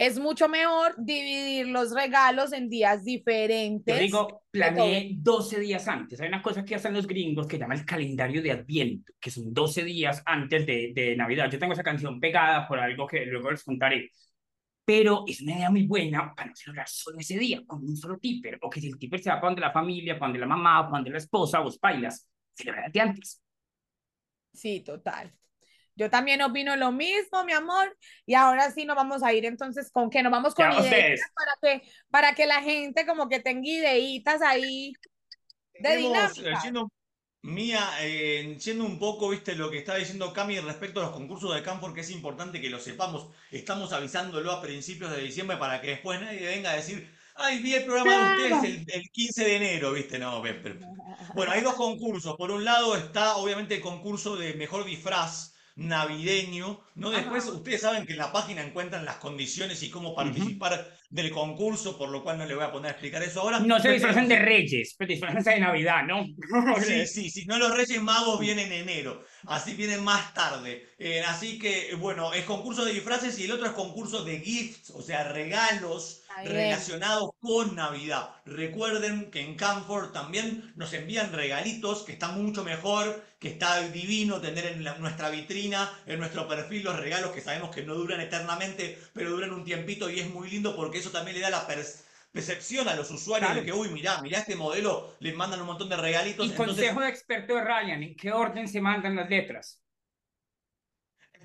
es 0.00 0.18
mucho 0.18 0.48
mejor 0.48 0.94
dividir 0.96 1.66
los 1.68 1.94
regalos 1.94 2.54
en 2.54 2.70
días 2.70 3.04
diferentes. 3.04 3.94
Yo 3.94 4.00
digo, 4.00 4.42
planeé 4.50 5.10
12 5.18 5.60
días 5.60 5.86
antes. 5.88 6.18
Hay 6.22 6.28
una 6.28 6.40
cosa 6.40 6.64
que 6.64 6.74
hacen 6.74 6.94
los 6.94 7.06
gringos 7.06 7.46
que 7.46 7.58
llama 7.58 7.74
el 7.74 7.84
calendario 7.84 8.40
de 8.40 8.50
Adviento, 8.50 9.12
que 9.20 9.30
son 9.30 9.52
12 9.52 9.84
días 9.84 10.22
antes 10.24 10.64
de, 10.64 10.92
de 10.94 11.14
Navidad. 11.16 11.50
Yo 11.50 11.58
tengo 11.58 11.74
esa 11.74 11.82
canción 11.82 12.18
pegada 12.18 12.66
por 12.66 12.80
algo 12.80 13.06
que 13.06 13.26
luego 13.26 13.50
les 13.50 13.62
contaré. 13.62 14.10
Pero 14.86 15.24
es 15.28 15.42
una 15.42 15.56
idea 15.56 15.70
muy 15.70 15.86
buena 15.86 16.34
para 16.34 16.48
no 16.48 16.56
celebrar 16.56 16.88
solo 16.88 17.18
ese 17.18 17.36
día, 17.36 17.60
con 17.66 17.84
un 17.84 17.94
solo 17.94 18.16
tipper. 18.16 18.58
O 18.62 18.70
que 18.70 18.80
si 18.80 18.86
el 18.86 18.98
tipper 18.98 19.20
se 19.20 19.28
va 19.28 19.36
para 19.36 19.48
donde 19.48 19.60
la 19.60 19.70
familia, 19.70 20.14
para 20.14 20.28
donde 20.28 20.40
la 20.40 20.46
mamá, 20.46 20.84
para 20.84 20.96
donde 20.96 21.10
la 21.10 21.18
esposa, 21.18 21.60
vos 21.60 21.78
bailas, 21.78 22.26
celebrate 22.54 22.98
antes. 22.98 23.42
Sí, 24.50 24.80
total. 24.80 25.30
Yo 25.96 26.10
también 26.10 26.42
opino 26.42 26.76
lo 26.76 26.92
mismo, 26.92 27.44
mi 27.44 27.52
amor. 27.52 27.96
Y 28.26 28.34
ahora 28.34 28.70
sí 28.70 28.84
nos 28.84 28.96
vamos 28.96 29.22
a 29.22 29.32
ir 29.32 29.44
entonces 29.44 29.90
con 29.92 30.10
qué 30.10 30.22
nos 30.22 30.32
vamos 30.32 30.54
con 30.54 30.72
Ya, 30.72 30.78
ideas 30.80 31.30
para 31.34 31.52
que 31.62 31.88
para 32.10 32.34
que 32.34 32.46
la 32.46 32.62
gente 32.62 33.06
como 33.06 33.28
que 33.28 33.40
tenga 33.40 33.68
ideitas 33.68 34.42
ahí 34.42 34.92
de 35.78 35.96
Tenemos, 35.96 35.98
dinámica. 35.98 36.38
eh, 36.38 36.56
siendo 36.56 36.90
mía, 37.42 37.88
eh, 38.02 38.56
siendo 38.60 38.84
un 38.84 38.98
poco, 38.98 39.30
viste, 39.30 39.54
lo 39.56 39.70
que 39.70 39.78
está 39.78 39.96
diciendo 39.96 40.32
Cami 40.32 40.60
respecto 40.60 41.00
a 41.00 41.04
los 41.04 41.12
concursos 41.12 41.54
de 41.54 41.62
Canfor, 41.62 41.94
que 41.94 42.02
es 42.02 42.10
importante 42.10 42.60
que 42.60 42.70
lo 42.70 42.78
sepamos. 42.80 43.30
Estamos 43.50 43.92
avisándolo 43.92 44.52
a 44.52 44.60
principios 44.62 45.10
de 45.12 45.22
diciembre 45.22 45.56
para 45.58 45.80
que 45.80 45.88
después 45.90 46.20
nadie 46.20 46.46
venga 46.46 46.70
a 46.72 46.76
decir, 46.76 47.10
ay, 47.36 47.60
vi 47.62 47.74
el 47.74 47.84
programa 47.84 48.18
de 48.18 48.24
ustedes 48.26 48.62
el, 48.64 48.84
el 48.88 49.10
15 49.10 49.44
de 49.44 49.56
enero, 49.56 49.92
viste, 49.92 50.18
no. 50.18 50.42
ve- 50.42 50.54
ve- 50.54 50.80
Bueno, 51.34 51.52
hay 51.52 51.62
dos 51.62 51.74
concursos. 51.74 52.36
Por 52.36 52.50
un 52.50 52.64
lado 52.64 52.96
está, 52.96 53.36
obviamente, 53.36 53.76
el 53.76 53.80
concurso 53.80 54.36
de 54.36 54.54
mejor 54.54 54.84
disfraz 54.84 55.49
navideño, 55.80 56.78
¿no? 56.94 57.10
Después 57.10 57.44
Ajá. 57.44 57.54
ustedes 57.54 57.80
saben 57.80 58.04
que 58.04 58.12
en 58.12 58.18
la 58.18 58.30
página 58.30 58.62
encuentran 58.62 59.06
las 59.06 59.16
condiciones 59.16 59.82
y 59.82 59.88
cómo 59.88 60.14
participar 60.14 60.92
del 61.08 61.30
concurso, 61.30 61.96
por 61.96 62.10
lo 62.10 62.22
cual 62.22 62.36
no 62.36 62.44
le 62.44 62.54
voy 62.54 62.64
a 62.64 62.70
poner 62.70 62.88
a 62.88 62.92
explicar 62.92 63.22
eso 63.22 63.40
ahora. 63.40 63.60
No 63.60 63.80
se 63.80 63.92
disfrazan 63.92 64.28
de 64.28 64.38
reyes, 64.38 64.94
pero 64.98 65.08
disfrazan 65.08 65.42
de 65.42 65.60
Navidad, 65.60 66.04
¿no? 66.06 66.26
Sí, 66.84 67.06
sí, 67.06 67.30
sí. 67.30 67.46
No, 67.46 67.58
los 67.58 67.74
Reyes 67.74 68.00
Magos 68.02 68.38
vienen 68.38 68.70
en 68.72 68.82
enero. 68.82 69.24
Así 69.46 69.72
vienen 69.72 70.04
más 70.04 70.34
tarde. 70.34 70.86
Eh, 70.98 71.22
así 71.26 71.58
que, 71.58 71.94
bueno, 71.98 72.34
es 72.34 72.44
concurso 72.44 72.84
de 72.84 72.92
disfraces 72.92 73.38
y 73.38 73.44
el 73.44 73.52
otro 73.52 73.66
es 73.66 73.72
concurso 73.72 74.22
de 74.22 74.38
gifts, 74.38 74.90
o 74.90 75.00
sea, 75.00 75.24
regalos. 75.32 76.19
Relacionados 76.44 77.30
con 77.40 77.74
Navidad. 77.74 78.30
Recuerden 78.44 79.30
que 79.30 79.40
en 79.40 79.56
Camford 79.56 80.12
también 80.12 80.72
nos 80.76 80.92
envían 80.92 81.32
regalitos 81.32 82.02
que 82.04 82.12
están 82.12 82.42
mucho 82.42 82.64
mejor, 82.64 83.24
que 83.38 83.48
está 83.48 83.80
divino 83.88 84.40
tener 84.40 84.66
en 84.66 84.84
la- 84.84 84.96
nuestra 84.98 85.30
vitrina, 85.30 85.90
en 86.06 86.18
nuestro 86.18 86.46
perfil, 86.48 86.84
los 86.84 86.98
regalos 86.98 87.32
que 87.32 87.40
sabemos 87.40 87.74
que 87.74 87.82
no 87.82 87.94
duran 87.94 88.20
eternamente, 88.20 88.98
pero 89.12 89.30
duran 89.30 89.52
un 89.52 89.64
tiempito 89.64 90.08
y 90.10 90.20
es 90.20 90.30
muy 90.30 90.50
lindo 90.50 90.76
porque 90.76 90.98
eso 90.98 91.10
también 91.10 91.36
le 91.36 91.42
da 91.42 91.50
la 91.50 91.66
percepción 92.32 92.88
a 92.88 92.94
los 92.94 93.10
usuarios 93.10 93.50
Claro. 93.50 93.60
de 93.60 93.66
que, 93.66 93.72
uy, 93.72 93.88
mirá, 93.88 94.22
mirá 94.22 94.38
este 94.38 94.54
modelo, 94.56 95.16
les 95.20 95.34
mandan 95.34 95.60
un 95.60 95.66
montón 95.66 95.88
de 95.88 95.96
regalitos. 95.96 96.46
Y 96.46 96.50
entonces- 96.50 96.76
consejo 96.76 97.00
de 97.00 97.08
experto 97.08 97.54
de 97.56 97.64
Ryan, 97.64 98.02
¿en 98.02 98.16
qué 98.16 98.32
orden 98.32 98.68
se 98.68 98.80
mandan 98.80 99.16
las 99.16 99.28
letras? 99.28 99.82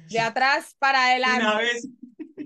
De 0.10 0.20
atrás 0.20 0.76
para 0.78 1.00
Una 1.00 1.08
adelante. 1.08 1.64
vez, 1.64 1.88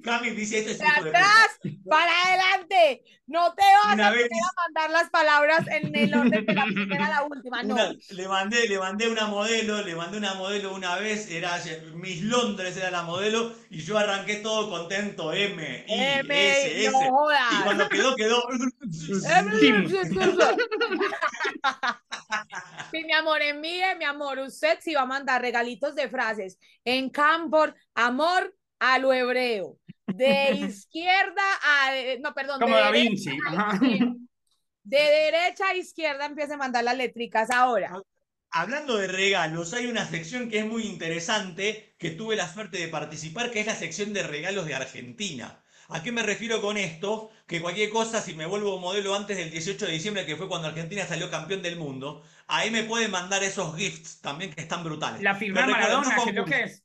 Cami 0.01 0.31
dice 0.31 0.59
esto 0.59 0.71
es 0.71 0.79
De 0.79 0.85
hijo 0.85 1.03
de 1.03 1.11
puta. 1.11 1.19
atrás 1.19 1.59
para 1.89 2.11
adelante. 2.25 3.03
No 3.27 3.53
te 3.53 3.61
vas 3.61 3.93
Una 3.93 4.07
a 4.07 4.11
vez 4.11 4.27
a 4.31 4.61
mandar 4.63 4.89
las 4.89 5.09
palabras 5.11 5.67
en 5.67 5.95
el 5.95 6.13
orden 6.13 6.45
de 6.45 6.53
la 6.53 6.63
primera 6.73 7.05
a 7.05 7.09
la 7.09 7.23
última, 7.23 7.61
no. 7.63 7.75
Una- 7.75 7.95
le 8.09 8.27
mandé, 8.27 8.67
le 8.67 8.79
mandé 8.79 9.07
una 9.07 9.27
modelo, 9.27 9.81
le 9.83 9.95
mandé 9.95 10.17
una 10.17 10.33
modelo 10.33 10.73
una 10.73 10.95
vez, 10.97 11.29
era 11.29 11.61
Miss 11.93 12.23
Londres 12.23 12.75
era 12.77 12.89
la 12.89 13.03
modelo, 13.03 13.53
y 13.69 13.81
yo 13.81 13.97
arranqué 13.97 14.37
todo 14.37 14.69
contento, 14.69 15.31
M, 15.31 15.85
I, 15.87 15.93
M, 15.93 16.49
S, 16.51 16.85
S. 16.85 16.91
no 16.91 17.27
Y 17.31 17.63
cuando 17.63 17.87
quedó, 17.89 18.15
quedó. 18.15 18.41
Sí, 22.91 23.03
mi 23.03 23.13
amor, 23.13 23.41
envíe, 23.41 23.95
mi 23.97 24.05
amor, 24.05 24.39
usted 24.39 24.79
sí 24.81 24.93
va 24.95 25.01
a 25.01 25.05
mandar 25.05 25.41
regalitos 25.41 25.95
de 25.95 26.09
frases. 26.09 26.57
En 26.83 27.09
Campor, 27.09 27.75
amor 27.93 28.55
a 28.79 28.97
lo 28.97 29.13
hebreo. 29.13 29.78
De 30.15 30.51
izquierda 30.51 31.43
a... 31.63 31.91
No, 32.19 32.33
perdón. 32.33 32.59
Como 32.59 32.75
de 32.75 32.81
Da 32.81 32.91
Vinci. 32.91 33.29
a 33.29 33.49
ajá. 33.49 33.85
izquierda. 33.85 34.15
De 34.83 34.97
derecha 34.97 35.67
a 35.67 35.75
izquierda 35.75 36.25
empiece 36.25 36.53
a 36.53 36.57
mandar 36.57 36.83
las 36.83 36.97
letricas 36.97 37.51
ahora. 37.51 38.01
Hablando 38.51 38.97
de 38.97 39.07
regalos, 39.07 39.73
hay 39.73 39.85
una 39.85 40.07
sección 40.07 40.49
que 40.49 40.59
es 40.59 40.65
muy 40.65 40.83
interesante, 40.83 41.95
que 41.99 42.09
tuve 42.09 42.35
la 42.35 42.51
suerte 42.51 42.79
de 42.79 42.87
participar, 42.87 43.51
que 43.51 43.59
es 43.59 43.67
la 43.67 43.75
sección 43.75 44.13
de 44.13 44.23
regalos 44.23 44.65
de 44.65 44.73
Argentina. 44.73 45.63
¿A 45.89 46.01
qué 46.01 46.11
me 46.11 46.23
refiero 46.23 46.59
con 46.61 46.77
esto? 46.77 47.29
Que 47.47 47.61
cualquier 47.61 47.89
cosa, 47.91 48.21
si 48.21 48.33
me 48.33 48.47
vuelvo 48.47 48.79
modelo 48.79 49.13
antes 49.13 49.37
del 49.37 49.51
18 49.51 49.85
de 49.85 49.91
diciembre, 49.91 50.25
que 50.25 50.35
fue 50.35 50.47
cuando 50.47 50.67
Argentina 50.67 51.05
salió 51.05 51.29
campeón 51.29 51.61
del 51.61 51.77
mundo, 51.77 52.23
ahí 52.47 52.71
me 52.71 52.83
pueden 52.83 53.11
mandar 53.11 53.43
esos 53.43 53.75
gifts 53.75 54.21
también 54.21 54.51
que 54.51 54.61
están 54.61 54.83
brutales. 54.83 55.21
La 55.21 55.35
firma 55.35 55.67
Maradona, 55.67 56.15
no 56.15 56.23
que 56.23 56.29
es 56.29 56.35
lo 56.35 56.45
que 56.45 56.61
es. 56.63 56.83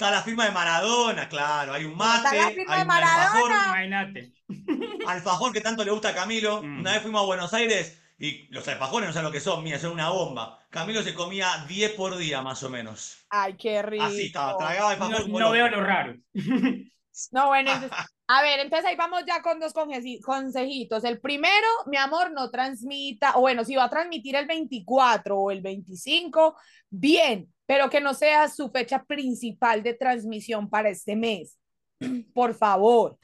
Está 0.00 0.10
la 0.12 0.22
firma 0.22 0.46
de 0.46 0.50
Maradona, 0.50 1.28
claro. 1.28 1.74
Hay 1.74 1.84
un 1.84 1.94
mate, 1.94 2.28
Está 2.28 2.34
la 2.34 2.50
firma 2.52 2.72
hay 2.72 2.78
de 2.78 2.82
un 2.84 2.88
Maradona. 2.88 3.24
alfajor, 3.24 3.84
Imagínate. 3.84 4.32
alfajor 5.06 5.52
que 5.52 5.60
tanto 5.60 5.84
le 5.84 5.90
gusta 5.90 6.08
a 6.08 6.14
Camilo. 6.14 6.62
Mm. 6.62 6.80
Una 6.80 6.92
vez 6.92 7.02
fuimos 7.02 7.20
a 7.20 7.26
Buenos 7.26 7.52
Aires 7.52 8.00
y 8.18 8.48
los 8.50 8.66
alfajores 8.66 9.08
no 9.08 9.12
saben 9.12 9.26
lo 9.26 9.30
que 9.30 9.40
son, 9.40 9.62
mira, 9.62 9.78
son 9.78 9.92
una 9.92 10.08
bomba. 10.08 10.58
Camilo 10.70 11.02
se 11.02 11.14
comía 11.14 11.66
10 11.68 11.92
por 11.92 12.16
día 12.16 12.40
más 12.40 12.62
o 12.62 12.70
menos. 12.70 13.26
Ay, 13.28 13.58
qué 13.58 13.82
rico. 13.82 14.04
Así 14.04 14.28
estaba, 14.28 14.56
tragaba 14.56 14.92
alfajor 14.92 15.28
No, 15.28 15.38
no 15.38 15.50
veo 15.50 15.68
lo 15.68 15.84
raro. 15.84 16.14
No, 17.32 17.48
bueno, 17.48 17.72
entonces- 17.72 17.98
a 18.28 18.42
ver, 18.42 18.60
entonces 18.60 18.86
ahí 18.88 18.96
vamos 18.96 19.24
ya 19.26 19.42
con 19.42 19.60
dos 19.60 19.74
consejitos. 19.74 21.04
El 21.04 21.20
primero, 21.20 21.66
mi 21.86 21.96
amor, 21.98 22.30
no 22.30 22.50
transmita, 22.50 23.36
o 23.36 23.40
bueno, 23.40 23.64
si 23.64 23.74
va 23.74 23.84
a 23.84 23.90
transmitir 23.90 24.36
el 24.36 24.46
24 24.46 25.36
o 25.36 25.50
el 25.50 25.60
25, 25.60 26.56
bien, 26.88 27.52
pero 27.70 27.88
que 27.88 28.00
no 28.00 28.14
sea 28.14 28.48
su 28.48 28.68
fecha 28.68 29.04
principal 29.04 29.84
de 29.84 29.94
transmisión 29.94 30.68
para 30.68 30.88
este 30.88 31.14
mes. 31.14 31.56
Por 32.34 32.52
favor. 32.56 33.16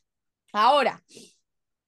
Ahora, 0.52 1.02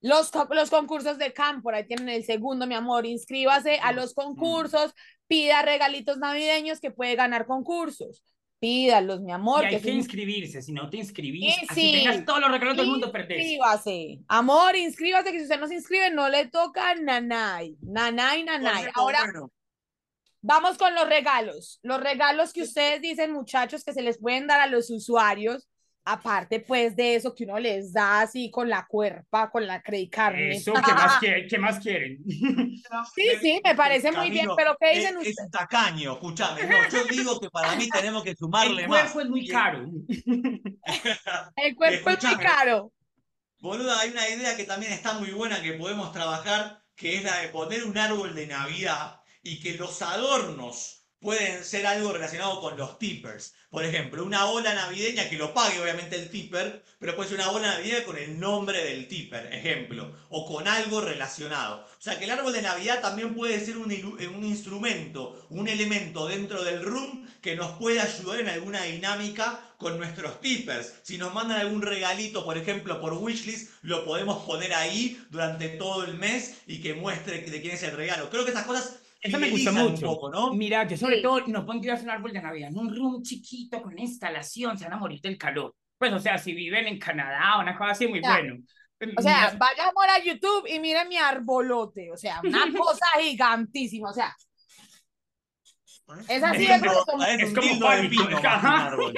los, 0.00 0.33
los 0.50 0.69
concursos 0.69 1.19
de 1.19 1.33
campo, 1.33 1.71
ahí 1.71 1.87
tienen 1.87 2.09
el 2.09 2.25
segundo, 2.25 2.67
mi 2.67 2.75
amor, 2.75 3.07
inscríbase 3.07 3.79
a 3.79 3.93
los 3.93 4.12
concursos, 4.12 4.93
pida 5.29 5.62
regalitos 5.62 6.19
navideños 6.19 6.81
que 6.81 6.91
puede 6.91 7.15
ganar 7.15 7.47
concursos. 7.47 8.25
Pídalos, 8.59 9.21
mi 9.21 9.31
amor. 9.31 9.62
Y 9.62 9.77
hay 9.77 9.81
que 9.81 9.93
inscribirse. 9.93 10.61
Si 10.61 10.73
no 10.73 10.91
te 10.91 10.97
inscribís, 10.97 11.45
Y 11.45 11.65
así 11.71 11.81
sí. 11.81 11.93
tengas 11.93 12.25
todos 12.25 12.41
los 12.41 12.50
regalos 12.50 12.77
del 12.77 12.88
mundo, 12.88 13.12
perdés. 13.12 13.38
Inscríbase. 13.38 14.19
Amor, 14.27 14.75
inscríbase, 14.75 15.31
que 15.31 15.38
si 15.38 15.45
usted 15.45 15.61
no 15.61 15.69
se 15.69 15.75
inscribe, 15.75 16.11
no 16.11 16.29
le 16.29 16.49
toca 16.49 16.97
nanay. 16.97 17.77
Nanay, 17.83 18.43
nanay. 18.43 18.87
Ahora 18.95 19.21
bueno. 19.23 19.53
Vamos 20.49 20.78
con 20.78 20.95
los 20.95 21.07
regalos. 21.07 21.78
Los 21.83 22.00
regalos 22.00 22.55
que 22.55 22.62
ustedes 22.62 23.02
dicen, 23.02 23.33
muchachos, 23.33 23.85
que 23.85 23.93
se 23.93 24.00
les 24.00 24.19
pueden 24.19 24.47
dar 24.47 24.61
a 24.61 24.67
los 24.67 24.88
usuarios. 24.90 25.69
Aparte, 26.07 26.61
pues, 26.61 26.97
de 26.97 27.17
eso 27.17 27.35
que 27.35 27.45
uno 27.45 27.59
les 27.59 27.93
da 27.93 28.23
así 28.23 28.50
con 28.50 28.67
la 28.67 28.87
cuerpa, 28.88 29.50
con 29.50 29.67
la 29.67 29.83
credit 29.83 30.11
carne. 30.11 30.52
Eso, 30.52 30.73
¿qué 30.73 30.95
más, 30.95 31.19
quieren? 31.19 31.49
¿qué 31.50 31.59
más 31.59 31.78
quieren? 31.81 32.25
Sí, 33.14 33.25
sí, 33.43 33.61
me 33.62 33.75
parece 33.75 34.11
muy 34.11 34.31
bien, 34.31 34.49
pero 34.57 34.75
¿qué 34.81 34.93
es, 34.93 34.97
dicen 35.00 35.17
es 35.17 35.28
ustedes? 35.28 35.38
un 35.45 35.50
tacaño, 35.50 36.12
escúchame. 36.14 36.62
No, 36.62 36.88
yo 36.88 37.05
digo 37.11 37.38
que 37.38 37.50
para 37.50 37.76
mí 37.76 37.87
tenemos 37.90 38.25
que 38.25 38.35
sumarle 38.35 38.85
El 38.85 38.88
más. 38.88 39.12
cuerpo 39.12 39.21
es 39.21 39.28
muy 39.28 39.47
caro. 39.47 39.85
El 41.57 41.76
cuerpo 41.76 42.09
es 42.09 42.25
muy 42.25 42.37
caro. 42.37 42.90
Boluda, 43.61 44.00
hay 44.00 44.11
una 44.11 44.26
idea 44.31 44.57
que 44.57 44.64
también 44.64 44.93
está 44.93 45.12
muy 45.19 45.33
buena 45.33 45.61
que 45.61 45.75
podemos 45.75 46.11
trabajar, 46.12 46.81
que 46.97 47.17
es 47.17 47.23
la 47.23 47.37
de 47.40 47.49
poner 47.49 47.85
un 47.85 47.99
árbol 47.99 48.35
de 48.35 48.47
Navidad 48.47 49.18
y 49.42 49.61
que 49.61 49.75
los 49.75 50.02
adornos 50.02 50.95
pueden 51.21 51.64
ser 51.64 51.85
algo 51.85 52.12
relacionado 52.12 52.61
con 52.61 52.76
los 52.76 52.97
tippers. 52.99 53.54
Por 53.71 53.85
ejemplo, 53.85 54.25
una 54.25 54.45
bola 54.45 54.73
navideña 54.73 55.28
que 55.28 55.37
lo 55.37 55.52
pague 55.52 55.80
obviamente 55.80 56.14
el 56.14 56.30
tipper, 56.30 56.85
pero 57.00 57.16
puede 57.16 57.30
ser 57.30 57.38
una 57.40 57.50
bola 57.50 57.73
navideña 57.73 58.04
con 58.04 58.16
el 58.16 58.38
nombre 58.38 58.85
del 58.85 59.09
tipper, 59.09 59.52
ejemplo, 59.52 60.16
o 60.30 60.47
con 60.47 60.68
algo 60.68 61.00
relacionado. 61.00 61.85
O 61.99 62.00
sea 62.00 62.18
que 62.18 62.25
el 62.25 62.30
árbol 62.30 62.52
de 62.52 62.62
Navidad 62.62 63.00
también 63.00 63.35
puede 63.35 63.59
ser 63.64 63.78
un, 63.78 63.90
ilu- 63.90 64.28
un 64.28 64.45
instrumento, 64.45 65.45
un 65.50 65.66
elemento 65.66 66.28
dentro 66.28 66.62
del 66.62 66.83
room 66.85 67.28
que 67.42 67.57
nos 67.57 67.73
puede 67.78 68.00
ayudar 68.00 68.40
en 68.40 68.49
alguna 68.49 68.83
dinámica 68.85 69.75
con 69.76 69.99
nuestros 69.99 70.40
tippers. 70.40 70.95
Si 71.02 71.18
nos 71.18 71.35
mandan 71.35 71.61
algún 71.61 71.83
regalito, 71.83 72.45
por 72.45 72.57
ejemplo, 72.57 73.00
por 73.00 73.14
wishlist, 73.14 73.73
lo 73.83 74.04
podemos 74.04 74.45
poner 74.45 74.73
ahí 74.73 75.21
durante 75.30 75.68
todo 75.71 76.04
el 76.04 76.14
mes 76.14 76.59
y 76.66 76.80
que 76.80 76.95
muestre 76.95 77.40
de 77.40 77.61
quién 77.61 77.75
es 77.75 77.83
el 77.83 77.97
regalo. 77.97 78.30
Creo 78.30 78.45
que 78.45 78.52
esas 78.52 78.66
cosas 78.66 78.99
Eso 79.21 79.39
me 79.39 79.47
fidelizan 79.47 79.75
mucho. 79.75 80.09
un 80.09 80.15
poco, 80.15 80.31
¿no? 80.31 80.53
Mira, 80.55 80.87
yo 80.87 80.97
sobre 80.97 81.17
Sí. 81.17 81.23
todo 81.23 81.41
no 81.49 81.67
pondrías 81.67 82.03
un 82.03 82.11
árbol 82.11 82.33
de 82.33 82.41
Navidad 82.43 82.71
en 82.71 82.79
un 82.79 82.95
room 82.95 83.23
chiquito 83.23 83.83
con 83.83 83.99
instalación, 83.99 84.79
se 84.79 84.85
van 84.85 84.95
a 84.95 84.99
morir 84.99 85.21
del 85.21 85.37
calor. 85.37 85.75
Pues, 85.99 86.13
o 86.13 86.19
sea, 86.21 86.39
si 86.39 86.53
viven 86.55 86.87
en 86.87 86.99
Canadá 86.99 87.57
o 87.59 87.63
una 87.63 87.77
cosa 87.77 87.91
así, 87.91 88.07
muy 88.07 88.23
Ya. 88.23 88.33
bueno. 88.33 88.57
O 89.17 89.23
sea, 89.23 89.53
Mira, 89.53 89.59
vaya 89.59 89.89
amor 89.89 90.09
a 90.11 90.19
YouTube 90.25 90.67
y 90.69 90.81
miren 90.81 91.09
mi 91.09 91.17
arbolote. 91.17 92.11
O 92.13 92.17
sea, 92.17 92.41
una 92.45 92.63
cosa 92.77 93.07
gigantísima. 93.21 94.11
O 94.11 94.13
sea, 94.13 94.35
es 96.29 96.43
así 96.43 96.67
de 96.67 96.75
Es 96.75 96.81
grueso. 96.81 97.05
es 97.39 97.55
como 97.55 98.41
que 98.41 98.47
árbol. 98.47 99.15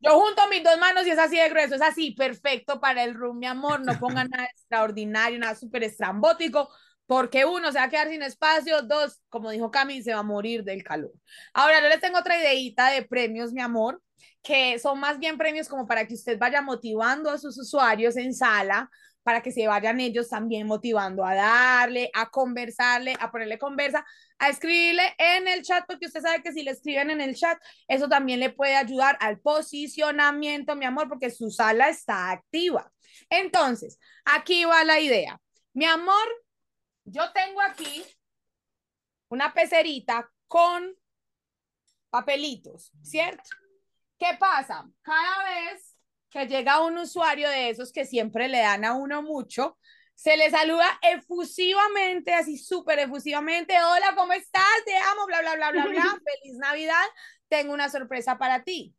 Yo 0.00 0.10
junto 0.20 0.48
mis 0.48 0.62
dos 0.62 0.78
manos 0.78 1.06
y 1.06 1.10
es 1.10 1.18
así 1.18 1.36
de 1.36 1.48
grueso, 1.48 1.74
es 1.74 1.82
así, 1.82 2.12
perfecto 2.12 2.80
para 2.80 3.02
el 3.02 3.14
room, 3.14 3.38
mi 3.38 3.46
amor. 3.46 3.84
No 3.84 3.98
pongan 3.98 4.28
nada 4.30 4.44
extraordinario, 4.46 5.38
nada 5.38 5.54
súper 5.56 5.82
estrambótico, 5.82 6.70
porque 7.06 7.44
uno 7.44 7.70
se 7.72 7.78
va 7.78 7.84
a 7.84 7.90
quedar 7.90 8.08
sin 8.08 8.22
espacio, 8.22 8.82
dos, 8.82 9.20
como 9.28 9.50
dijo 9.50 9.70
Cami, 9.70 10.02
se 10.02 10.14
va 10.14 10.20
a 10.20 10.22
morir 10.22 10.64
del 10.64 10.82
calor. 10.82 11.12
Ahora, 11.52 11.80
yo 11.82 11.88
les 11.88 12.00
tengo 12.00 12.18
otra 12.18 12.38
ideita 12.38 12.90
de 12.90 13.02
premios, 13.02 13.52
mi 13.52 13.60
amor, 13.60 14.02
que 14.42 14.78
son 14.78 15.00
más 15.00 15.18
bien 15.18 15.38
premios 15.38 15.68
como 15.68 15.86
para 15.86 16.06
que 16.06 16.14
usted 16.14 16.38
vaya 16.38 16.62
motivando 16.62 17.30
a 17.30 17.38
sus 17.38 17.58
usuarios 17.58 18.16
en 18.16 18.34
sala, 18.34 18.90
para 19.22 19.42
que 19.42 19.50
se 19.50 19.66
vayan 19.66 20.00
ellos 20.00 20.28
también 20.28 20.66
motivando 20.66 21.24
a 21.24 21.34
darle, 21.34 22.10
a 22.12 22.28
conversarle, 22.28 23.16
a 23.18 23.30
ponerle 23.30 23.58
conversa, 23.58 24.04
a 24.38 24.50
escribirle 24.50 25.14
en 25.18 25.48
el 25.48 25.62
chat, 25.62 25.84
porque 25.86 26.06
usted 26.06 26.20
sabe 26.20 26.42
que 26.42 26.52
si 26.52 26.62
le 26.62 26.72
escriben 26.72 27.10
en 27.10 27.22
el 27.22 27.34
chat, 27.34 27.58
eso 27.88 28.06
también 28.08 28.38
le 28.38 28.50
puede 28.50 28.76
ayudar 28.76 29.16
al 29.20 29.40
posicionamiento, 29.40 30.76
mi 30.76 30.84
amor, 30.84 31.08
porque 31.08 31.30
su 31.30 31.50
sala 31.50 31.88
está 31.88 32.30
activa. 32.30 32.92
Entonces, 33.30 33.98
aquí 34.26 34.64
va 34.66 34.84
la 34.84 35.00
idea. 35.00 35.40
Mi 35.72 35.86
amor, 35.86 36.43
yo 37.04 37.32
tengo 37.32 37.60
aquí 37.60 38.04
una 39.28 39.52
pecerita 39.52 40.30
con 40.48 40.94
papelitos, 42.10 42.92
¿cierto? 43.02 43.50
¿Qué 44.18 44.36
pasa? 44.38 44.88
Cada 45.02 45.44
vez 45.44 45.96
que 46.30 46.46
llega 46.46 46.84
un 46.84 46.98
usuario 46.98 47.48
de 47.48 47.70
esos 47.70 47.92
que 47.92 48.04
siempre 48.04 48.48
le 48.48 48.58
dan 48.58 48.84
a 48.84 48.94
uno 48.94 49.22
mucho, 49.22 49.78
se 50.14 50.36
le 50.36 50.50
saluda 50.50 50.86
efusivamente, 51.02 52.32
así 52.32 52.56
súper 52.56 53.00
efusivamente. 53.00 53.74
Hola, 53.82 54.14
¿cómo 54.16 54.32
estás? 54.32 54.62
Te 54.84 54.96
amo, 54.96 55.26
bla, 55.26 55.40
bla, 55.40 55.56
bla, 55.56 55.72
bla, 55.72 55.86
bla. 55.86 56.02
Feliz 56.42 56.56
Navidad. 56.58 57.04
Tengo 57.48 57.72
una 57.72 57.88
sorpresa 57.88 58.38
para 58.38 58.62
ti. 58.62 58.94